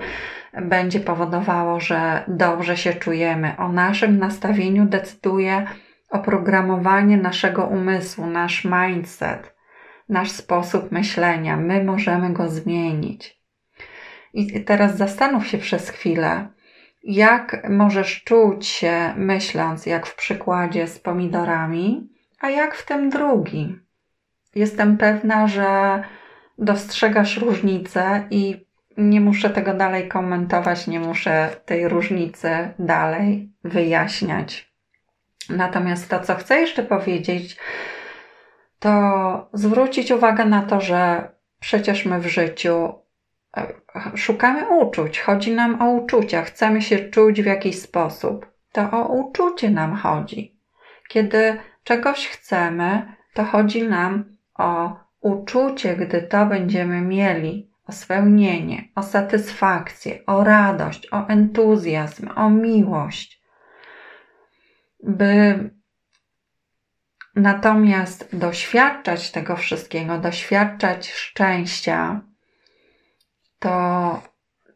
[0.63, 3.57] będzie powodowało, że dobrze się czujemy.
[3.59, 5.67] O naszym nastawieniu decyduje
[6.11, 9.55] oprogramowanie naszego umysłu, nasz mindset,
[10.09, 11.57] nasz sposób myślenia.
[11.57, 13.41] My możemy go zmienić.
[14.35, 16.49] I teraz zastanów się przez chwilę,
[17.07, 22.09] jak możesz czuć się myśląc, jak w przykładzie z pomidorami,
[22.41, 23.87] a jak w tym drugim.
[24.55, 26.03] Jestem pewna, że
[26.59, 34.73] dostrzegasz różnicę i nie muszę tego dalej komentować, nie muszę tej różnicy dalej wyjaśniać.
[35.51, 37.57] Natomiast to, co chcę jeszcze powiedzieć,
[38.79, 41.31] to zwrócić uwagę na to, że
[41.61, 43.06] przecież my w życiu
[44.15, 48.47] szukamy uczuć, chodzi nam o uczucia, chcemy się czuć w jakiś sposób.
[48.73, 50.61] To o uczucie nam chodzi.
[51.09, 59.03] Kiedy czegoś chcemy, to chodzi nam o uczucie, gdy to będziemy mieli, o spełnienie, o
[59.03, 63.43] satysfakcję, o radość, o entuzjazm, o miłość.
[65.03, 65.71] By
[67.37, 72.21] natomiast doświadczać tego wszystkiego, doświadczać szczęścia,
[73.59, 74.23] to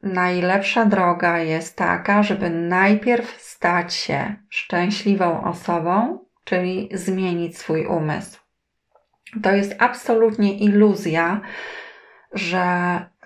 [0.02, 8.40] najlepsza droga jest taka, żeby najpierw stać się szczęśliwą osobą, czyli zmienić swój umysł.
[9.42, 11.40] To jest absolutnie iluzja,
[12.32, 12.64] że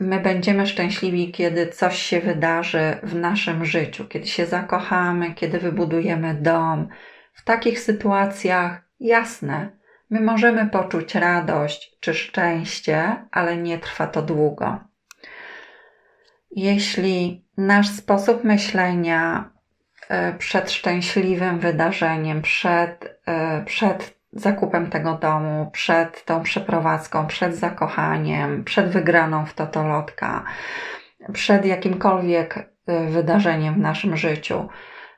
[0.01, 6.35] my będziemy szczęśliwi, kiedy coś się wydarzy w naszym życiu, kiedy się zakochamy, kiedy wybudujemy
[6.35, 6.89] dom.
[7.35, 9.71] W takich sytuacjach, jasne,
[10.11, 14.79] my możemy poczuć radość czy szczęście, ale nie trwa to długo.
[16.57, 19.51] Jeśli nasz sposób myślenia
[20.09, 28.65] e, przed szczęśliwym wydarzeniem, przed, e, przed zakupem tego domu, przed tą przeprowadzką, przed zakochaniem,
[28.65, 30.45] przed wygraną w totolotka,
[31.33, 34.69] przed jakimkolwiek y, wydarzeniem w naszym życiu.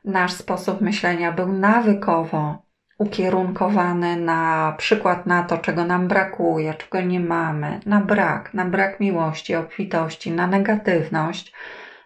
[0.05, 2.66] Nasz sposób myślenia był nawykowo
[2.99, 9.01] ukierunkowany na przykład na to, czego nam brakuje, czego nie mamy, na brak, na brak
[9.01, 11.53] miłości, obfitości, na negatywność,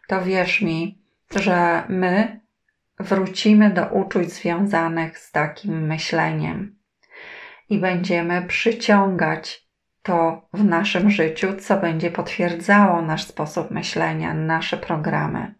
[0.08, 0.98] to wierz mi,
[1.36, 2.40] że my
[3.00, 6.76] wrócimy do uczuć związanych z takim myśleniem
[7.68, 9.66] i będziemy przyciągać
[10.02, 15.54] to w naszym życiu, co będzie potwierdzało nasz sposób myślenia, nasze programy.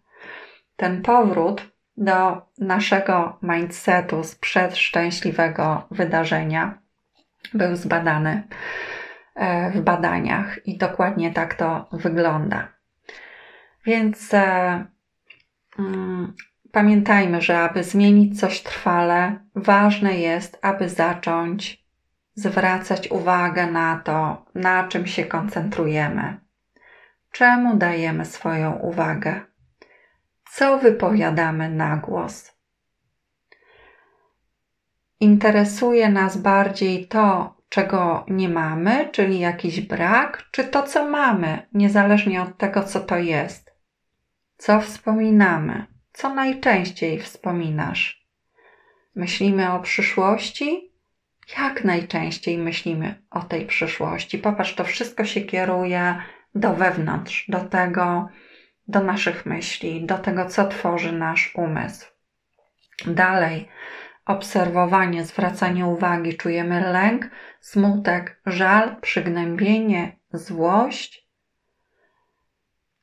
[0.77, 6.79] Ten powrót do naszego mindsetu sprzed szczęśliwego wydarzenia.
[7.55, 8.43] Był zbadany
[9.35, 12.69] e, w badaniach i dokładnie tak to wygląda.
[13.87, 14.85] Więc e,
[15.79, 16.35] mm,
[16.73, 21.85] pamiętajmy, że aby zmienić coś trwale, ważne jest, aby zacząć
[22.35, 26.41] zwracać uwagę na to, na czym się koncentrujemy,
[27.33, 29.41] czemu dajemy swoją uwagę,
[30.53, 32.53] co wypowiadamy na głos.
[35.21, 42.43] Interesuje nas bardziej to, czego nie mamy, czyli jakiś brak, czy to, co mamy, niezależnie
[42.43, 43.75] od tego, co to jest.
[44.57, 45.87] Co wspominamy?
[46.13, 48.27] Co najczęściej wspominasz?
[49.15, 50.91] Myślimy o przyszłości
[51.59, 54.39] jak najczęściej myślimy o tej przyszłości.
[54.39, 56.15] Popatrz, to wszystko się kieruje
[56.55, 58.29] do wewnątrz, do tego,
[58.91, 62.07] do naszych myśli, do tego, co tworzy nasz umysł.
[63.07, 63.69] Dalej,
[64.27, 67.31] obserwowanie, zwracanie uwagi, czujemy lęk,
[67.61, 71.31] smutek, żal, przygnębienie, złość.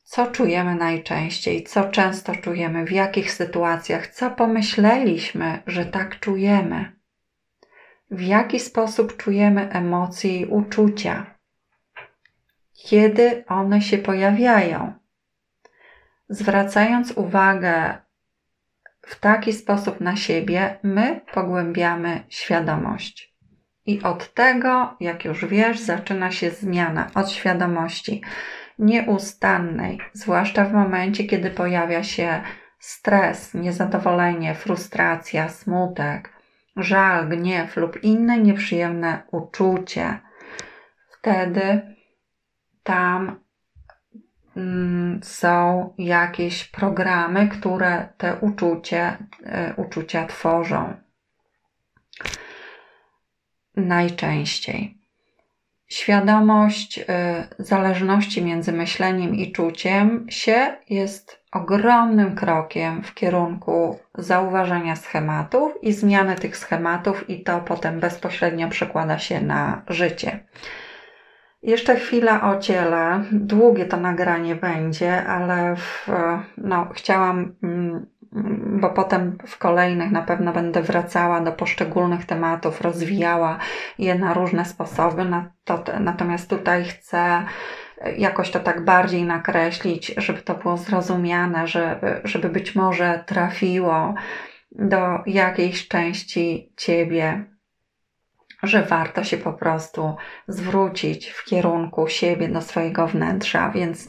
[0.03, 6.97] Co czujemy najczęściej, co często czujemy, w jakich sytuacjach, co pomyśleliśmy, że tak czujemy
[8.11, 11.35] w jaki sposób czujemy emocje i uczucia,
[12.73, 14.93] kiedy one się pojawiają.
[16.29, 17.97] Zwracając uwagę
[19.01, 23.35] w taki sposób na siebie, my pogłębiamy świadomość.
[23.85, 28.21] I od tego, jak już wiesz, zaczyna się zmiana od świadomości
[28.79, 32.41] nieustannej, zwłaszcza w momencie, kiedy pojawia się
[32.79, 36.33] stres, niezadowolenie, frustracja, smutek,
[36.77, 40.19] żal, gniew lub inne nieprzyjemne uczucie,
[41.09, 41.95] wtedy
[42.83, 43.39] tam
[45.23, 50.93] są jakieś programy, które te uczucie, y, uczucia tworzą.
[53.75, 54.97] Najczęściej.
[55.87, 57.03] Świadomość y,
[57.59, 66.35] zależności między myśleniem i czuciem się jest ogromnym krokiem w kierunku zauważenia schematów i zmiany
[66.35, 70.39] tych schematów, i to potem bezpośrednio przekłada się na życie.
[71.61, 73.23] Jeszcze chwila o ciele.
[73.31, 76.07] Długie to nagranie będzie, ale w,
[76.57, 78.05] no, chciałam, mm,
[78.81, 83.57] bo potem w kolejnych na pewno będę wracała do poszczególnych tematów, rozwijała
[83.99, 85.25] je na różne sposoby.
[85.99, 87.43] Natomiast tutaj chcę
[88.17, 94.13] jakoś to tak bardziej nakreślić, żeby to było zrozumiane, żeby, żeby być może trafiło
[94.71, 97.45] do jakiejś części ciebie,
[98.63, 100.15] że warto się po prostu
[100.47, 103.69] zwrócić w kierunku siebie, do swojego wnętrza.
[103.69, 104.07] Więc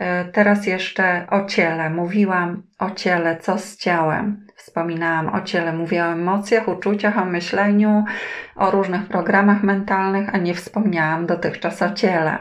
[0.00, 1.90] E, teraz jeszcze o ciele.
[1.90, 4.46] Mówiłam o ciele, co z ciałem.
[4.56, 8.04] Wspominałam o ciele, mówiłam o emocjach, uczuciach, o myśleniu,
[8.56, 12.38] o różnych programach mentalnych, a nie wspomniałam dotychczas o ciele.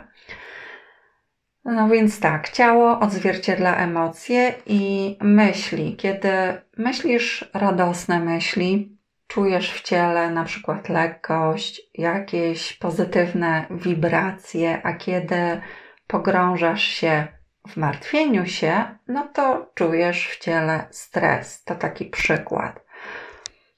[1.66, 5.96] No więc tak, ciało odzwierciedla emocje i myśli.
[5.96, 6.30] Kiedy
[6.78, 8.99] myślisz radosne myśli,
[9.30, 15.62] czujesz w ciele na przykład lekkość, jakieś pozytywne wibracje, a kiedy
[16.08, 17.28] pogrążasz się
[17.68, 21.64] w martwieniu się, no to czujesz w ciele stres.
[21.64, 22.86] To taki przykład.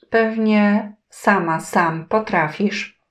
[0.09, 3.01] Pewnie sama, sam potrafisz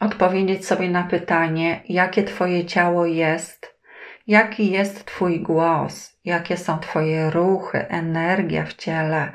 [0.00, 3.78] odpowiedzieć sobie na pytanie, jakie Twoje ciało jest,
[4.26, 9.32] jaki jest Twój głos, jakie są Twoje ruchy, energia w ciele,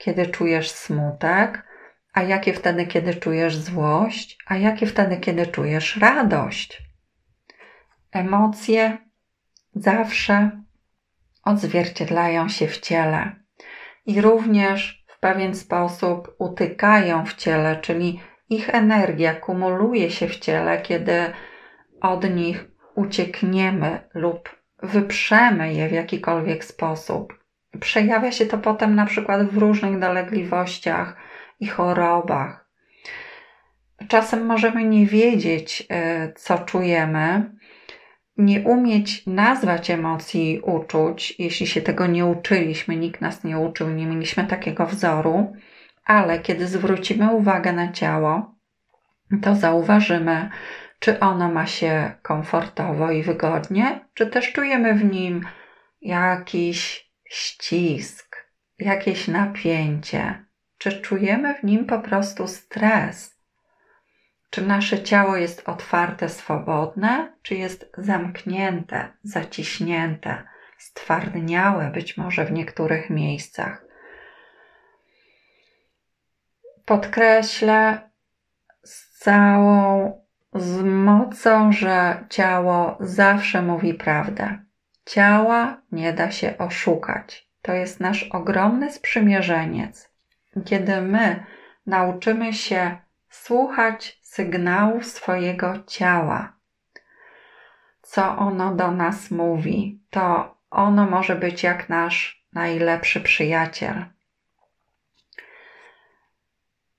[0.00, 1.64] kiedy czujesz smutek,
[2.12, 6.82] a jakie wtedy, kiedy czujesz złość, a jakie wtedy, kiedy czujesz radość.
[8.12, 8.98] Emocje
[9.74, 10.50] zawsze
[11.44, 13.36] odzwierciedlają się w ciele
[14.06, 20.80] i również w pewien sposób utykają w ciele, czyli ich energia kumuluje się w ciele,
[20.82, 21.32] kiedy
[22.00, 27.39] od nich uciekniemy lub wyprzemy je w jakikolwiek sposób.
[27.80, 31.16] Przejawia się to potem na przykład w różnych dolegliwościach
[31.60, 32.70] i chorobach.
[34.08, 37.50] Czasem możemy nie wiedzieć, e, co czujemy,
[38.36, 44.06] nie umieć nazwać emocji uczuć, jeśli się tego nie uczyliśmy, nikt nas nie uczył, nie
[44.06, 45.52] mieliśmy takiego wzoru,
[46.04, 48.54] ale kiedy zwrócimy uwagę na ciało,
[49.42, 50.50] to zauważymy,
[50.98, 55.46] czy ono ma się komfortowo i wygodnie, czy też czujemy w nim
[56.00, 58.36] jakiś ścisk,
[58.78, 60.44] jakieś napięcie,
[60.78, 63.40] czy czujemy w nim po prostu stres.
[64.50, 70.42] Czy nasze ciało jest otwarte, swobodne, czy jest zamknięte, zaciśnięte,
[70.78, 73.84] stwardniałe być może w niektórych miejscach?
[76.84, 78.10] Podkreślę
[78.84, 80.12] z całą
[80.54, 84.69] z mocą, że ciało zawsze mówi prawdę.
[85.06, 87.50] Ciała nie da się oszukać.
[87.62, 90.10] To jest nasz ogromny sprzymierzeniec.
[90.64, 91.44] Kiedy my
[91.86, 92.98] nauczymy się
[93.28, 96.56] słuchać sygnałów swojego ciała,
[98.02, 104.04] co ono do nas mówi, to ono może być jak nasz najlepszy przyjaciel.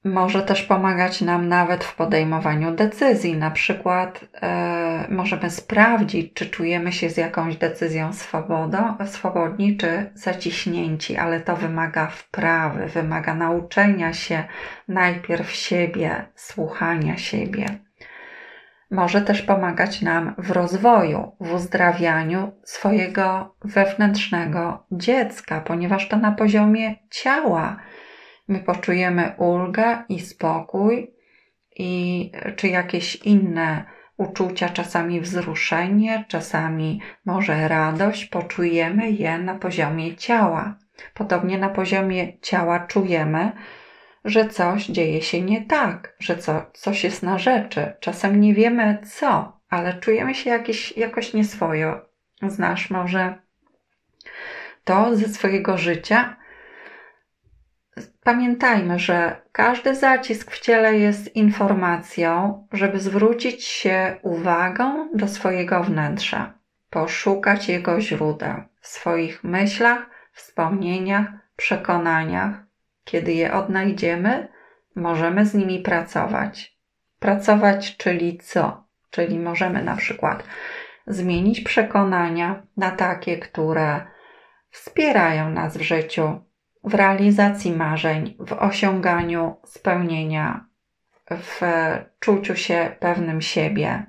[0.03, 3.37] Może też pomagać nam nawet w podejmowaniu decyzji.
[3.37, 11.17] Na przykład e, możemy sprawdzić, czy czujemy się z jakąś decyzją swobodo, swobodni, czy zaciśnięci,
[11.17, 14.43] ale to wymaga wprawy, wymaga nauczenia się
[14.87, 17.65] najpierw siebie, słuchania siebie.
[18.91, 26.95] Może też pomagać nam w rozwoju, w uzdrawianiu swojego wewnętrznego dziecka, ponieważ to na poziomie
[27.09, 27.77] ciała
[28.47, 31.13] my poczujemy ulgę i spokój,
[31.77, 33.85] i czy jakieś inne
[34.17, 40.77] uczucia, czasami wzruszenie, czasami może radość, poczujemy je na poziomie ciała.
[41.13, 43.51] Podobnie na poziomie ciała czujemy,
[44.25, 47.93] że coś dzieje się nie tak, że co, coś jest na rzeczy.
[47.99, 52.01] Czasem nie wiemy co, ale czujemy się jakiś, jakoś nieswojo.
[52.47, 53.35] Znasz może
[54.83, 56.35] to ze swojego życia,
[58.23, 66.53] Pamiętajmy, że każdy zacisk w ciele jest informacją, żeby zwrócić się uwagą do swojego wnętrza,
[66.89, 72.63] poszukać jego źródeł w swoich myślach, wspomnieniach, przekonaniach.
[73.03, 74.47] Kiedy je odnajdziemy,
[74.95, 76.77] możemy z nimi pracować.
[77.19, 78.83] Pracować, czyli co?
[79.09, 80.43] Czyli możemy na przykład
[81.07, 84.01] zmienić przekonania na takie, które
[84.69, 86.41] wspierają nas w życiu,
[86.83, 90.65] w realizacji marzeń, w osiąganiu spełnienia,
[91.31, 91.61] w
[92.19, 94.05] czuciu się pewnym siebie.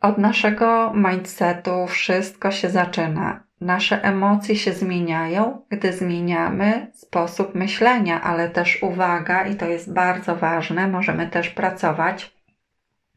[0.00, 3.42] Od naszego mindsetu wszystko się zaczyna.
[3.60, 10.36] Nasze emocje się zmieniają, gdy zmieniamy sposób myślenia, ale też uwaga, i to jest bardzo
[10.36, 12.34] ważne, możemy też pracować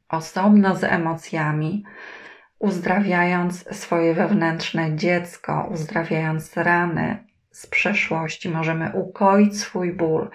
[0.10, 1.84] osobno z emocjami,
[2.60, 10.30] uzdrawiając swoje wewnętrzne dziecko, uzdrawiając rany, z przeszłości, możemy ukoić swój ból,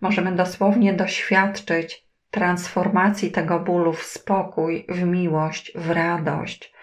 [0.00, 6.74] możemy dosłownie doświadczyć transformacji tego bólu w spokój, w miłość, w radość.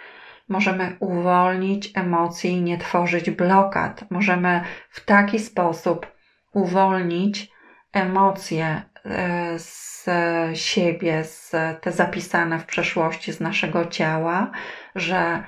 [0.50, 4.06] Możemy uwolnić emocje i nie tworzyć blokad.
[4.10, 6.08] Możemy w taki sposób
[6.54, 7.52] uwolnić
[7.94, 10.10] emocje e, z
[10.54, 11.52] siebie, z
[11.82, 14.52] te zapisane w przeszłości z naszego ciała,
[14.96, 15.44] że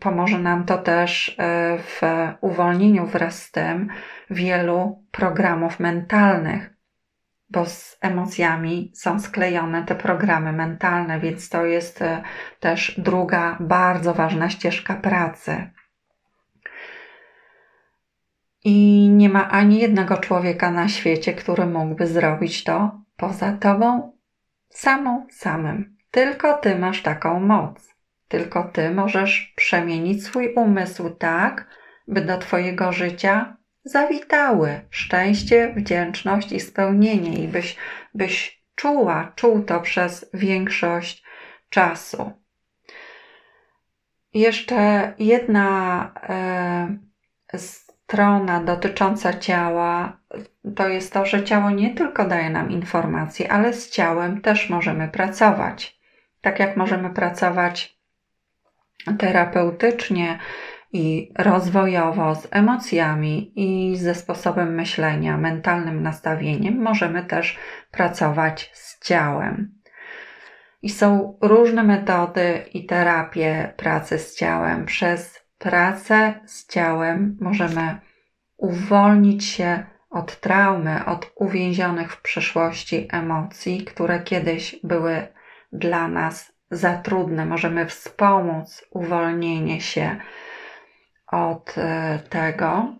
[0.00, 2.00] pomoże nam to też e, w
[2.40, 3.88] uwolnieniu wraz z tym
[4.30, 6.70] wielu programów mentalnych,
[7.50, 12.22] bo z emocjami są sklejone te programy mentalne, więc to jest e,
[12.60, 15.70] też druga bardzo ważna ścieżka pracy.
[18.64, 24.12] I nie ma ani jednego człowieka na świecie, który mógłby zrobić to poza tobą
[24.68, 25.96] samą, samym.
[26.10, 27.91] Tylko ty masz taką moc.
[28.32, 31.66] Tylko ty możesz przemienić swój umysł tak,
[32.08, 37.76] by do twojego życia zawitały szczęście, wdzięczność i spełnienie, i byś,
[38.14, 41.24] byś czuła, czuł to przez większość
[41.68, 42.32] czasu.
[44.34, 50.20] Jeszcze jedna e, strona dotycząca ciała
[50.76, 55.08] to jest to, że ciało nie tylko daje nam informacje, ale z ciałem też możemy
[55.08, 56.00] pracować.
[56.40, 58.01] Tak jak możemy pracować
[59.18, 60.38] terapeutycznie
[60.92, 67.58] i rozwojowo z emocjami i ze sposobem myślenia, mentalnym nastawieniem, możemy też
[67.90, 69.74] pracować z ciałem.
[70.82, 74.86] I są różne metody i terapie pracy z ciałem.
[74.86, 78.00] Przez pracę z ciałem możemy
[78.56, 85.26] uwolnić się od traumy, od uwięzionych w przeszłości emocji, które kiedyś były
[85.72, 87.46] dla nas za trudne.
[87.46, 90.16] Możemy wspomóc uwolnienie się
[91.26, 92.94] od e, tego,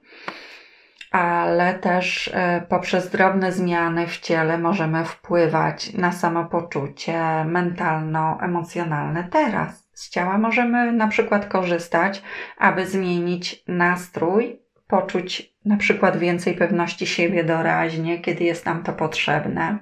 [1.10, 9.88] ale też e, poprzez drobne zmiany w ciele możemy wpływać na samopoczucie mentalno-emocjonalne teraz.
[9.92, 12.22] Z ciała możemy na przykład korzystać,
[12.58, 19.78] aby zmienić nastrój, poczuć na przykład więcej pewności siebie doraźnie, kiedy jest nam to potrzebne.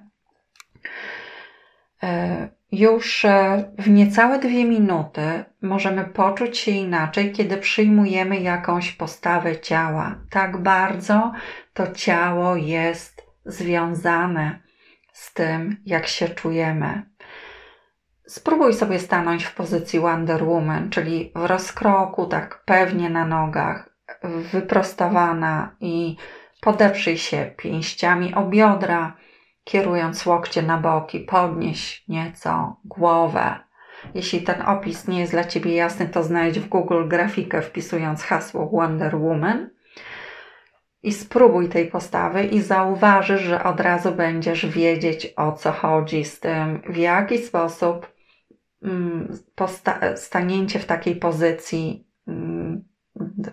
[2.73, 10.15] Już e, w niecałe dwie minuty możemy poczuć się inaczej, kiedy przyjmujemy jakąś postawę ciała.
[10.31, 11.33] Tak bardzo
[11.75, 14.61] to ciało jest związane
[15.13, 17.03] z tym, jak się czujemy.
[18.27, 23.91] Spróbuj sobie stanąć w pozycji Wonder Woman, czyli w rozkroku, tak pewnie na nogach,
[24.53, 26.17] wyprostowana i
[26.61, 29.17] podeprzyj się pięściami o biodra
[29.65, 33.59] kierując łokcie na boki, podnieś nieco głowę.
[34.15, 38.71] Jeśli ten opis nie jest dla Ciebie jasny, to znajdź w Google grafikę wpisując hasło
[38.73, 39.71] Wonder Woman
[41.03, 46.41] i spróbuj tej postawy i zauważysz, że od razu będziesz wiedzieć o co chodzi z
[46.41, 48.15] tym, w jaki sposób
[48.83, 49.39] mm,
[50.17, 52.85] stanięcie w takiej pozycji mm,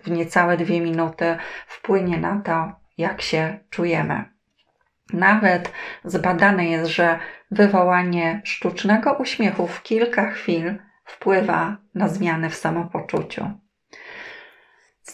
[0.04, 1.36] w niecałe dwie minuty
[1.66, 4.37] wpłynie na to, jak się czujemy.
[5.12, 5.72] Nawet
[6.04, 7.18] zbadane jest, że
[7.50, 13.50] wywołanie sztucznego uśmiechu w kilka chwil wpływa na zmiany w samopoczuciu.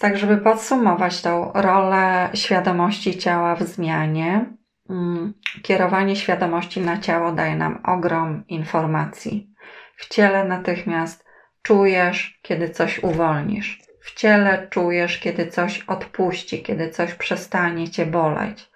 [0.01, 4.45] Tak, żeby podsumować tą rolę świadomości ciała w zmianie,
[4.91, 9.51] mm, kierowanie świadomości na ciało daje nam ogrom informacji.
[9.97, 11.25] W ciele natychmiast
[11.63, 13.81] czujesz, kiedy coś uwolnisz.
[14.01, 18.71] W ciele czujesz, kiedy coś odpuści, kiedy coś przestanie cię boleć.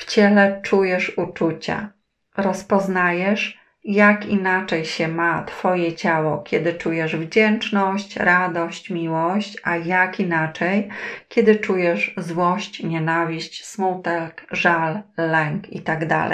[0.00, 1.92] W ciele czujesz uczucia,
[2.36, 10.88] rozpoznajesz, jak inaczej się ma Twoje ciało, kiedy czujesz wdzięczność, radość, miłość, a jak inaczej,
[11.28, 16.06] kiedy czujesz złość, nienawiść, smutek, żal, lęk itd.
[16.06, 16.30] Tak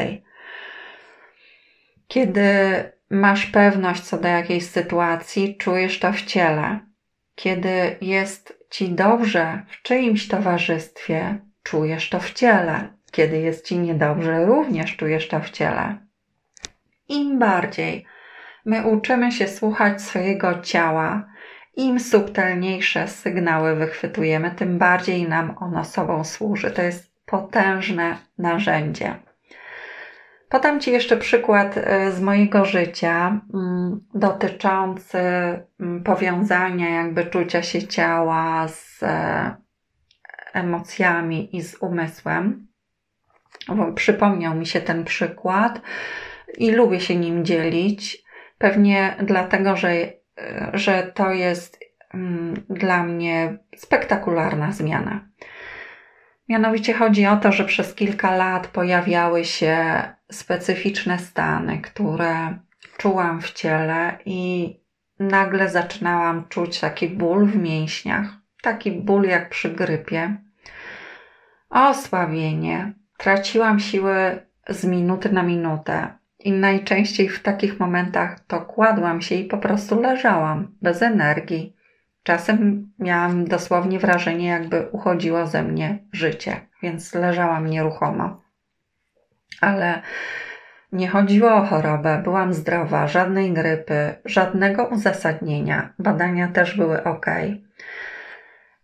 [2.09, 2.49] kiedy
[3.11, 6.81] masz pewność co do jakiejś sytuacji, czujesz to w ciele.
[7.35, 12.96] Kiedy jest ci dobrze w czyimś towarzystwie, czujesz to w ciele.
[13.17, 15.99] Kiedy jest ci niedobrze, również czujesz to w ciele.
[17.09, 18.07] Im bardziej
[18.65, 21.27] my uczymy się słuchać swojego ciała,
[21.77, 26.71] im subtelniejsze sygnały wychwytujemy, tym bardziej nam ono sobą służy.
[26.71, 29.15] To jest potężne narzędzie.
[30.49, 37.87] Podam Ci jeszcze przykład e, z mojego życia mm, dotyczący mm, powiązania jakby czucia się
[37.87, 39.57] ciała z e,
[40.53, 42.66] emocjami i z umysłem
[43.95, 45.81] przypomniał mi się ten przykład
[46.59, 48.25] i lubię się nim dzielić.
[48.59, 49.93] Pewnie dlatego, że,
[50.73, 51.81] że to jest
[52.15, 55.29] mm, dla mnie spektakularna zmiana.
[56.49, 62.59] Mianowicie chodzi o to, że przez kilka lat pojawiały się specyficzne stany, które
[62.99, 64.71] czułam w ciele i
[65.19, 68.27] nagle zaczynałam czuć taki ból w mięśniach,
[68.63, 70.37] taki ból jak przy grypie,
[71.71, 76.09] osłabienie, traciłam siły z minuty na minutę.
[76.39, 81.77] I najczęściej w takich momentach to kładłam się i po prostu leżałam bez energii.
[82.23, 88.43] Czasem miałam dosłownie wrażenie, jakby uchodziło ze mnie życie, więc leżałam nieruchomo.
[89.61, 90.03] Ale
[90.93, 95.95] nie chodziło o chorobę, byłam zdrowa, żadnej grypy, żadnego uzasadnienia.
[95.99, 97.27] Badania też były ok.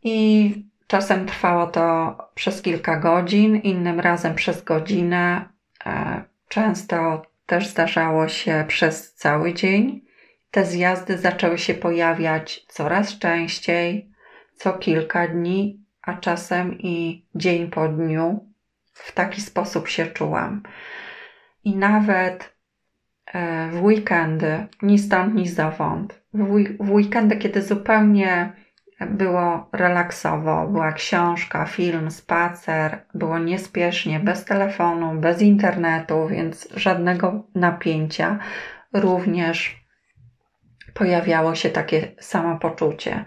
[0.02, 0.54] I
[0.92, 5.48] czasem trwało to przez kilka godzin, innym razem przez godzinę.
[5.86, 10.04] E, często też zdarzało się przez cały dzień.
[10.50, 14.10] Te zjazdy zaczęły się pojawiać coraz częściej,
[14.56, 18.46] co kilka dni, a czasem i dzień po dniu.
[18.92, 20.62] W taki sposób się czułam.
[21.64, 22.56] I nawet
[23.26, 26.22] e, w weekendy, ni stąd, ni zowąd,
[26.80, 28.61] w weekendy, kiedy zupełnie
[29.06, 38.38] było relaksowo, była książka, film, spacer, było niespiesznie, bez telefonu, bez internetu, więc żadnego napięcia.
[38.92, 39.82] Również
[40.94, 43.24] pojawiało się takie samopoczucie.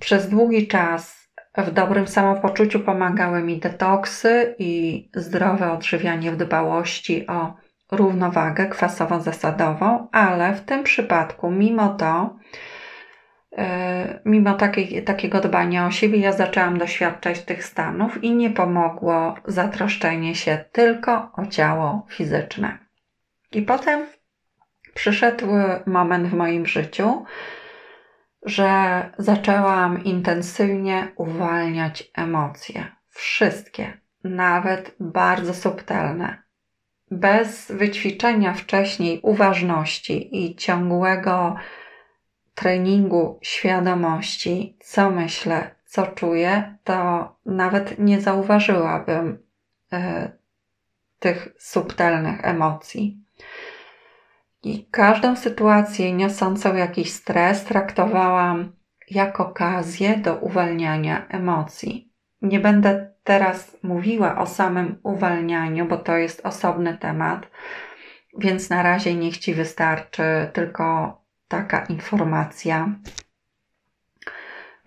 [0.00, 7.54] Przez długi czas w dobrym samopoczuciu pomagały mi detoksy i zdrowe odżywianie w dbałości o
[7.92, 12.36] równowagę kwasowo-zasadową, ale w tym przypadku, mimo to,
[14.24, 20.34] mimo takiej, takiego dbania o siebie, ja zaczęłam doświadczać tych stanów i nie pomogło zatroszczenie
[20.34, 22.78] się tylko o ciało fizyczne.
[23.52, 24.06] I potem
[24.94, 25.46] przyszedł
[25.86, 27.24] moment w moim życiu,
[28.42, 28.70] że
[29.18, 32.84] zaczęłam intensywnie uwalniać emocje.
[33.08, 36.42] Wszystkie, nawet bardzo subtelne.
[37.10, 41.56] Bez wyćwiczenia wcześniej uważności i ciągłego
[42.60, 49.38] treningu świadomości, co myślę, co czuję, to nawet nie zauważyłabym
[49.92, 50.30] e,
[51.18, 53.24] tych subtelnych emocji.
[54.62, 58.72] I każdą sytuację niosącą jakiś stres traktowałam
[59.10, 62.12] jak okazję do uwalniania emocji.
[62.42, 67.46] Nie będę teraz mówiła o samym uwalnianiu, bo to jest osobny temat,
[68.38, 71.19] więc na razie niech Ci wystarczy tylko
[71.50, 72.94] taka informacja,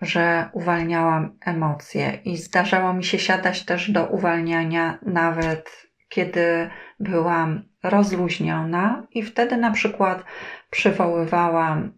[0.00, 9.06] że uwalniałam emocje i zdarzało mi się siadać też do uwalniania nawet kiedy byłam rozluźniona
[9.10, 10.24] i wtedy na przykład
[10.70, 11.92] przywoływałam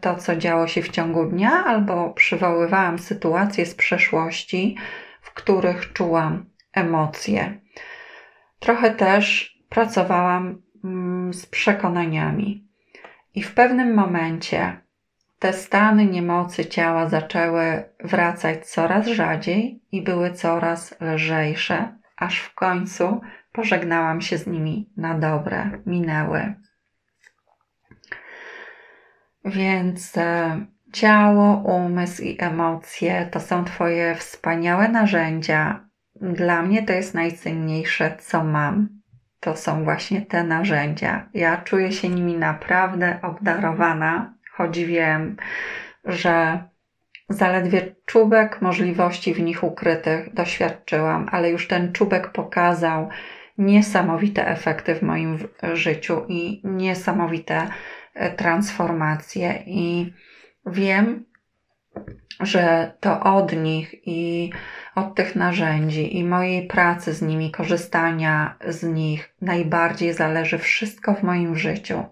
[0.00, 4.76] to, co działo się w ciągu dnia, albo przywoływałam sytuacje z przeszłości,
[5.20, 7.60] w których czułam emocje.
[8.58, 12.71] Trochę też pracowałam mm, z przekonaniami.
[13.34, 14.80] I w pewnym momencie
[15.38, 23.20] te stany niemocy ciała zaczęły wracać coraz rzadziej i były coraz lżejsze, aż w końcu
[23.52, 26.54] pożegnałam się z nimi na dobre, minęły.
[29.44, 35.88] Więc e, ciało, umysł i emocje to są Twoje wspaniałe narzędzia.
[36.14, 39.01] Dla mnie to jest najcenniejsze, co mam
[39.42, 41.28] to są właśnie te narzędzia.
[41.34, 45.36] Ja czuję się nimi naprawdę obdarowana, choć wiem,
[46.04, 46.62] że
[47.28, 53.08] zaledwie czubek możliwości w nich ukrytych doświadczyłam, ale już ten czubek pokazał
[53.58, 55.38] niesamowite efekty w moim
[55.72, 57.68] życiu i niesamowite
[58.14, 59.62] e, transformacje.
[59.66, 60.12] I
[60.66, 61.24] wiem,
[62.40, 64.50] że to od nich i
[64.94, 71.22] od tych narzędzi i mojej pracy z nimi, korzystania z nich najbardziej zależy wszystko w
[71.22, 72.04] moim życiu.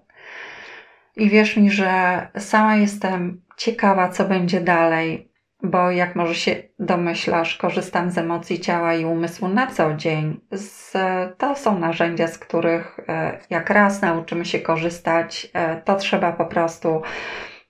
[1.16, 5.30] I wierz mi, że sama jestem ciekawa, co będzie dalej,
[5.62, 10.40] bo jak może się domyślasz, korzystam z emocji ciała i umysłu na co dzień.
[10.52, 10.92] Z,
[11.38, 16.46] to są narzędzia, z których e, jak raz nauczymy się korzystać, e, to trzeba po
[16.46, 17.02] prostu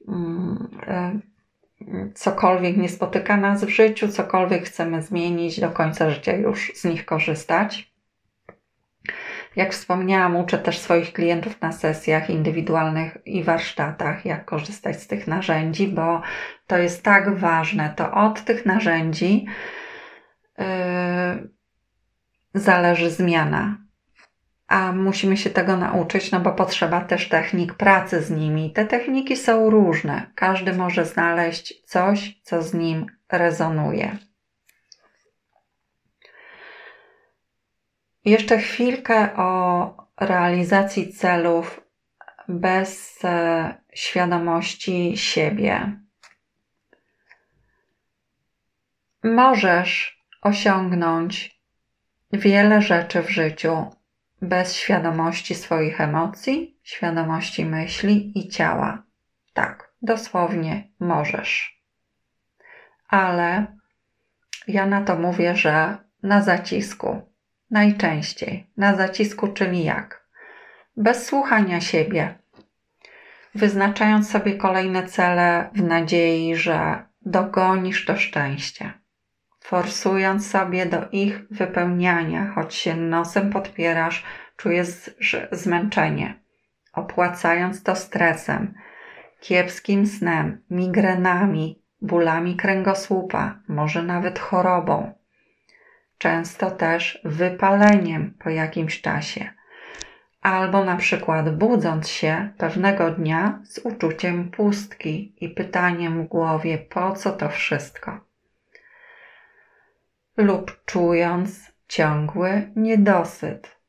[0.09, 1.21] mm, e,
[2.15, 7.05] cokolwiek nie spotyka nas w życiu, cokolwiek chcemy zmienić, do końca życia już z nich
[7.05, 7.91] korzystać.
[9.57, 15.27] Jak wspomniałam, uczę też swoich klientów na sesjach indywidualnych i warsztatach, jak korzystać z tych
[15.27, 16.23] narzędzi, bo
[16.67, 17.95] to jest tak ważne.
[17.97, 19.47] To od tych narzędzi
[20.59, 20.65] yy,
[22.55, 23.90] zależy zmiana
[24.71, 28.73] a musimy się tego nauczyć, no bo potrzeba też technik pracy z nimi.
[28.73, 30.31] Te techniki są różne.
[30.35, 34.19] Każdy może znaleźć coś, co z nim rezonuje.
[38.25, 39.91] Jeszcze chwilkę o
[40.21, 41.81] realizacji celów
[42.49, 46.01] bez e, świadomości siebie.
[49.23, 51.61] Możesz osiągnąć
[52.33, 54.00] wiele rzeczy w życiu
[54.43, 59.03] bez świadomości swoich emocji, świadomości myśli i ciała.
[59.53, 61.83] Tak, dosłownie możesz.
[63.09, 63.67] Ale
[64.69, 67.23] ja na to mówię, że na zacisku.
[67.71, 68.67] Najczęściej.
[68.77, 70.27] Na zacisku, czyli jak?
[70.97, 72.39] Bez słuchania siebie.
[73.55, 79.00] Wyznaczając sobie kolejne cele w nadziei, że dogonisz to szczęście.
[79.71, 84.25] Forsując sobie do ich wypełniania, choć się nosem podpierasz,
[84.57, 85.11] czujesz
[85.53, 86.35] zmęczenie.
[86.93, 88.75] Opłacając to stresem,
[89.41, 95.13] kiepskim snem, migrenami, bólami kręgosłupa, może nawet chorobą.
[96.19, 99.51] Często też wypaleniem po jakimś czasie,
[100.43, 107.13] albo na przykład budząc się pewnego dnia z uczuciem pustki i pytaniem w głowie, po
[107.13, 108.30] co to wszystko,
[110.37, 113.81] lub czując ciągły niedosyt.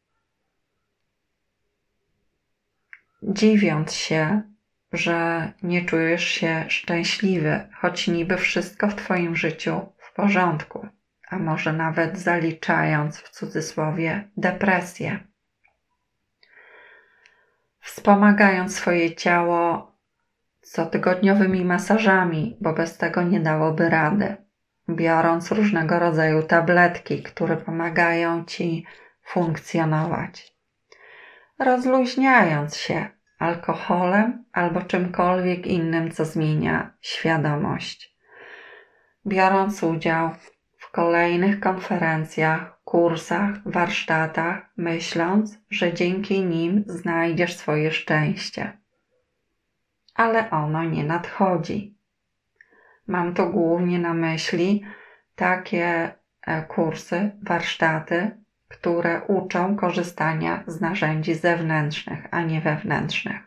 [3.24, 4.42] Dziwiąc się,
[4.94, 10.88] że nie czujesz się szczęśliwy, choć niby wszystko w Twoim życiu w porządku
[11.32, 15.20] a może nawet zaliczając w cudzysłowie depresję.
[17.80, 19.92] Wspomagając swoje ciało
[20.62, 24.36] cotygodniowymi masażami, bo bez tego nie dałoby rady,
[24.96, 28.86] biorąc różnego rodzaju tabletki, które pomagają ci
[29.24, 30.56] funkcjonować,
[31.60, 33.06] rozluźniając się
[33.40, 38.16] alkoholem albo czymkolwiek innym, co zmienia świadomość,
[39.26, 40.32] biorąc udział
[40.92, 48.78] kolejnych konferencjach, kursach, warsztatach, myśląc, że dzięki nim znajdziesz swoje szczęście.
[50.16, 51.98] Ale ono nie nadchodzi.
[53.12, 54.84] Mam tu głównie na myśli
[55.36, 58.32] takie e, kursy, warsztaty,
[58.68, 63.42] które uczą korzystania z narzędzi zewnętrznych, a nie wewnętrznych.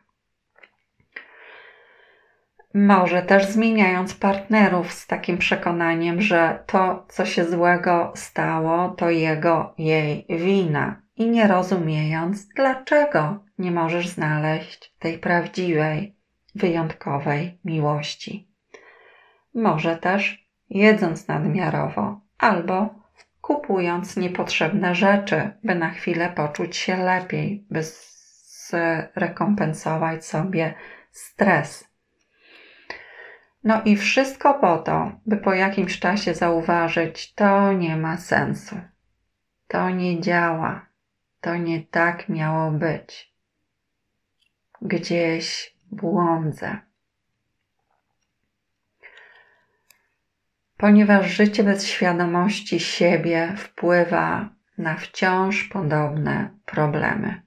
[2.75, 9.75] Może też zmieniając partnerów z takim przekonaniem, że to, co się złego stało, to jego,
[9.79, 16.17] jej wina i nie rozumiejąc, dlaczego nie możesz znaleźć tej prawdziwej,
[16.55, 18.54] wyjątkowej miłości.
[19.55, 22.95] Może też jedząc nadmiarowo albo
[23.41, 27.81] kupując niepotrzebne rzeczy, by na chwilę poczuć się lepiej, by
[29.13, 30.75] zrekompensować sobie
[31.11, 31.95] stres
[33.65, 38.77] no i wszystko po to, by po jakimś czasie zauważyć, to nie ma sensu.
[39.69, 40.87] To nie działa.
[41.41, 43.35] To nie tak miało być.
[44.83, 46.79] Gdzieś błądzę.
[50.77, 54.49] Ponieważ życie bez świadomości siebie wpływa
[54.79, 57.43] na wciąż podobne problemy.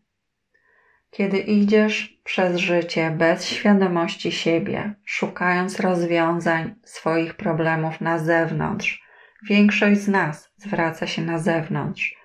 [1.12, 9.04] Kiedy idziesz przez życie bez świadomości siebie, szukając rozwiązań swoich problemów na zewnątrz,
[9.44, 12.16] większość z nas zwraca się na zewnątrz,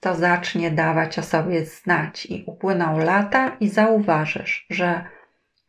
[0.00, 5.04] to zacznie dawać o sobie znać i upłyną lata i zauważysz, że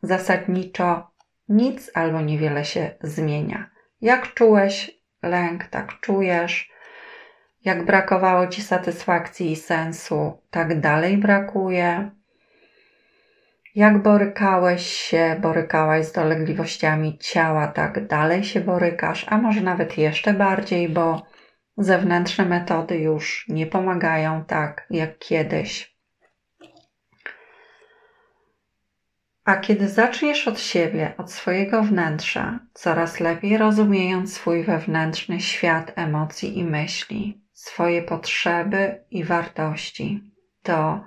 [0.02, 1.10] zasadniczo
[1.48, 3.70] nic albo niewiele się zmienia.
[4.00, 4.90] Jak czułeś
[5.22, 6.70] lęk, tak czujesz.
[7.64, 12.10] Jak brakowało ci satysfakcji i sensu, tak dalej brakuje
[13.78, 20.34] jak borykałeś się, borykałaś z dolegliwościami ciała, tak dalej się borykasz, a może nawet jeszcze
[20.34, 21.26] bardziej, bo
[21.76, 25.97] zewnętrzne metody już nie pomagają tak jak kiedyś.
[29.48, 36.58] A kiedy zaczniesz od siebie, od swojego wnętrza, coraz lepiej rozumiejąc swój wewnętrzny świat emocji
[36.58, 40.22] i myśli, swoje potrzeby i wartości,
[40.62, 41.04] to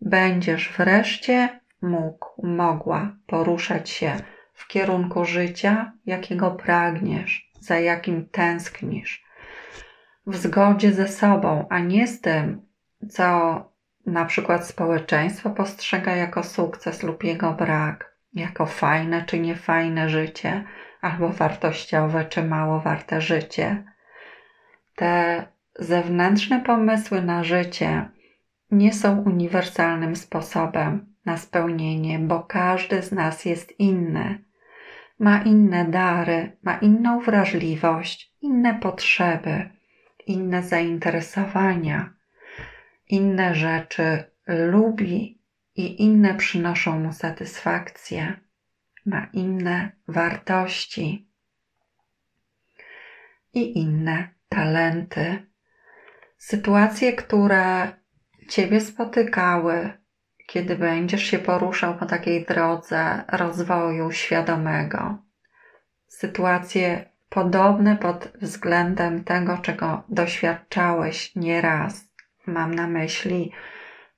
[0.00, 4.16] będziesz wreszcie mógł, mogła poruszać się
[4.54, 9.24] w kierunku życia, jakiego pragniesz, za jakim tęsknisz,
[10.26, 12.66] w zgodzie ze sobą, a nie z tym,
[13.10, 13.75] co
[14.06, 20.64] na przykład społeczeństwo postrzega jako sukces lub jego brak, jako fajne czy niefajne życie,
[21.00, 23.84] albo wartościowe czy mało warte życie.
[24.94, 25.44] Te
[25.78, 28.08] zewnętrzne pomysły na życie
[28.70, 34.44] nie są uniwersalnym sposobem na spełnienie, bo każdy z nas jest inny.
[35.18, 39.70] Ma inne dary, ma inną wrażliwość, inne potrzeby,
[40.26, 42.15] inne zainteresowania,
[43.08, 45.42] inne rzeczy lubi
[45.74, 48.36] i inne przynoszą mu satysfakcję,
[49.06, 51.28] ma inne wartości
[53.54, 55.46] i inne talenty.
[56.38, 57.92] Sytuacje, które
[58.48, 59.92] Ciebie spotykały,
[60.46, 65.18] kiedy będziesz się poruszał po takiej drodze rozwoju świadomego.
[66.08, 72.05] Sytuacje podobne pod względem tego, czego doświadczałeś nieraz.
[72.46, 73.52] Mam na myśli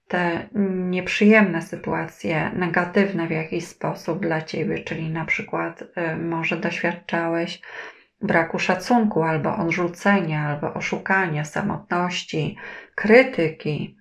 [0.09, 0.48] te
[0.90, 7.60] nieprzyjemne sytuacje, negatywne w jakiś sposób dla ciebie, czyli na przykład y, może doświadczałeś
[8.20, 12.56] braku szacunku, albo odrzucenia, albo oszukania, samotności,
[12.94, 13.96] krytyki,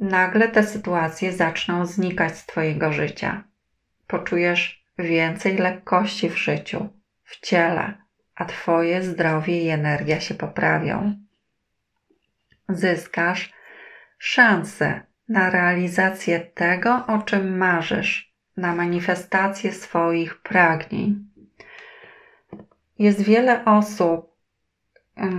[0.00, 3.44] nagle te sytuacje zaczną znikać z Twojego życia.
[4.06, 6.88] Poczujesz więcej lekkości w życiu,
[7.24, 7.94] w ciele,
[8.34, 11.23] a Twoje zdrowie i energia się poprawią.
[12.76, 13.52] Zyskasz
[14.18, 21.28] szansę na realizację tego, o czym marzysz, na manifestację swoich pragnień.
[22.98, 24.34] Jest wiele osób,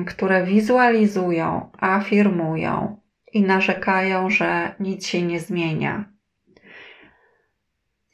[0.07, 3.01] które wizualizują, afirmują
[3.33, 6.14] i narzekają, że nic się nie zmienia.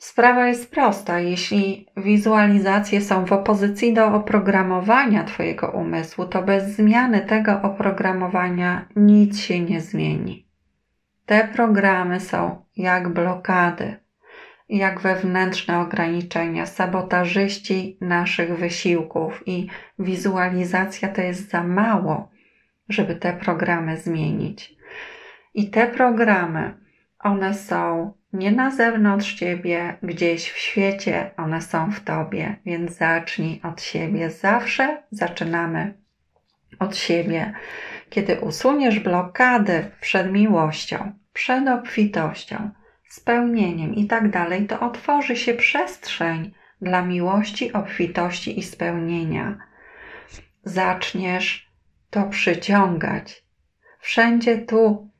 [0.01, 1.19] Sprawa jest prosta.
[1.19, 9.39] Jeśli wizualizacje są w opozycji do oprogramowania Twojego umysłu, to bez zmiany tego oprogramowania nic
[9.39, 10.47] się nie zmieni.
[11.25, 13.97] Te programy są jak blokady,
[14.69, 19.67] jak wewnętrzne ograniczenia, sabotażyści naszych wysiłków i
[19.99, 22.29] wizualizacja to jest za mało,
[22.89, 24.75] żeby te programy zmienić.
[25.53, 26.77] I te programy,
[27.19, 33.61] one są nie na zewnątrz ciebie, gdzieś w świecie, one są w tobie, więc zacznij
[33.63, 34.29] od siebie.
[34.29, 35.93] Zawsze zaczynamy
[36.79, 37.53] od siebie.
[38.09, 42.69] Kiedy usuniesz blokady przed miłością, przed obfitością,
[43.09, 46.51] spełnieniem i tak dalej, to otworzy się przestrzeń
[46.81, 49.57] dla miłości, obfitości i spełnienia.
[50.63, 51.71] Zaczniesz
[52.09, 53.43] to przyciągać.
[53.99, 55.10] Wszędzie tu,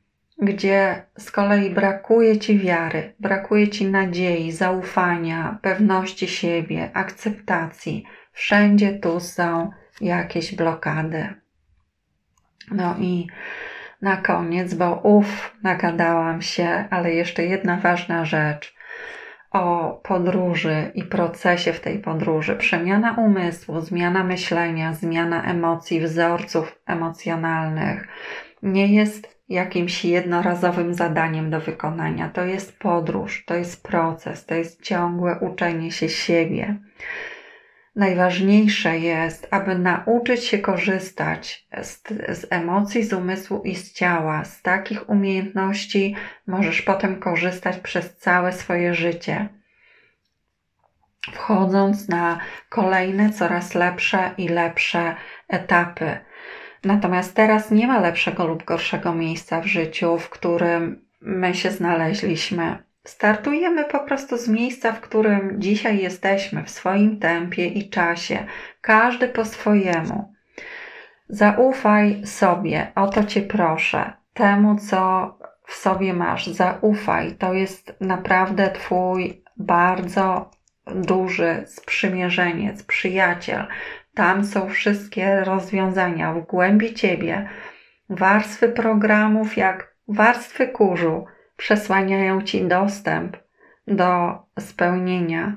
[0.42, 9.20] gdzie z kolei brakuje ci wiary, brakuje ci nadziei, zaufania, pewności siebie, akceptacji, wszędzie tu
[9.20, 9.70] są
[10.00, 11.34] jakieś blokady.
[12.70, 13.26] No i
[14.02, 18.74] na koniec, bo uff, nagadałam się, ale jeszcze jedna ważna rzecz
[19.50, 22.56] o podróży i procesie w tej podróży.
[22.56, 28.08] Przemiana umysłu, zmiana myślenia, zmiana emocji, wzorców emocjonalnych
[28.62, 32.28] nie jest jakimś jednorazowym zadaniem do wykonania.
[32.28, 36.76] To jest podróż, to jest proces, to jest ciągłe uczenie się siebie.
[37.96, 42.02] Najważniejsze jest, aby nauczyć się korzystać z,
[42.38, 44.44] z, emocji, z umysłu i z ciała.
[44.44, 46.16] Z takich umiejętności
[46.46, 49.48] możesz potem korzystać przez całe swoje życie,
[51.32, 52.38] wchodząc na
[52.68, 55.16] kolejne, coraz lepsze i lepsze
[55.48, 56.18] etapy.
[56.84, 62.82] Natomiast teraz nie ma lepszego lub gorszego miejsca w życiu, w którym my się znaleźliśmy.
[63.04, 68.46] Startujemy po prostu z miejsca, w którym dzisiaj jesteśmy, w swoim tempie i czasie,
[68.80, 70.34] każdy po swojemu.
[71.28, 75.34] Zaufaj sobie, o to Cię proszę, temu, co
[75.66, 76.46] w sobie masz.
[76.46, 80.50] Zaufaj, to jest naprawdę Twój bardzo
[80.86, 83.66] duży sprzymierzeniec, przyjaciel.
[84.14, 87.48] Tam są wszystkie rozwiązania w głębi Ciebie,
[88.08, 91.24] warstwy programów, jak warstwy kurzu
[91.56, 93.36] przesłaniają ci dostęp
[93.86, 95.56] do spełnienia.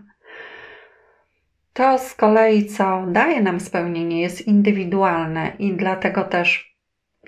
[1.74, 6.78] To z kolei, co daje nam spełnienie, jest indywidualne i dlatego też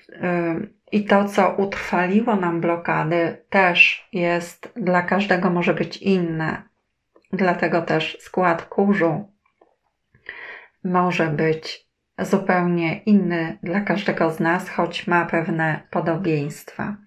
[0.10, 6.64] yy, i to, co utrwaliło nam blokady, też jest dla każdego może być inne.
[7.34, 9.37] Dlatego też skład kurzu
[10.84, 11.88] może być
[12.20, 16.98] zupełnie inny dla każdego z nas, choć ma pewne podobieństwa.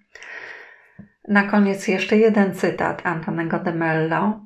[1.27, 4.45] Na koniec jeszcze jeden cytat Antonego de Mello.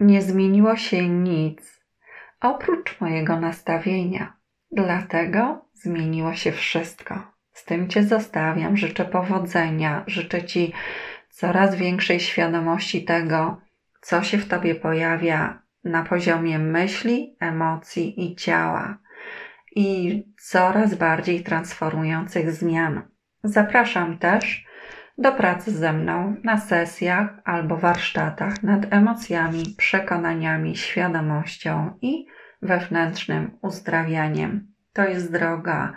[0.00, 1.82] Nie zmieniło się nic
[2.42, 4.36] oprócz mojego nastawienia.
[4.72, 7.22] Dlatego zmieniło się wszystko.
[7.52, 8.76] Z tym Cię zostawiam.
[8.76, 10.04] Życzę powodzenia.
[10.06, 10.72] Życzę Ci
[11.30, 13.60] coraz większej świadomości tego,
[14.00, 18.98] co się w Tobie pojawia na poziomie myśli, emocji i ciała
[19.76, 23.02] i coraz bardziej transformujących zmian.
[23.44, 24.64] Zapraszam też
[25.18, 32.26] do pracy ze mną na sesjach albo warsztatach nad emocjami, przekonaniami, świadomością i
[32.62, 34.72] wewnętrznym uzdrawianiem.
[34.92, 35.92] To jest droga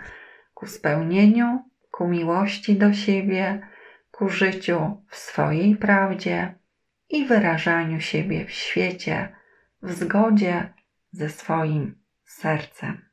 [0.54, 3.68] ku spełnieniu, ku miłości do siebie,
[4.10, 6.54] ku życiu w swojej prawdzie
[7.08, 9.36] i wyrażaniu siebie w świecie
[9.82, 10.74] w zgodzie
[11.12, 13.05] ze swoim sercem.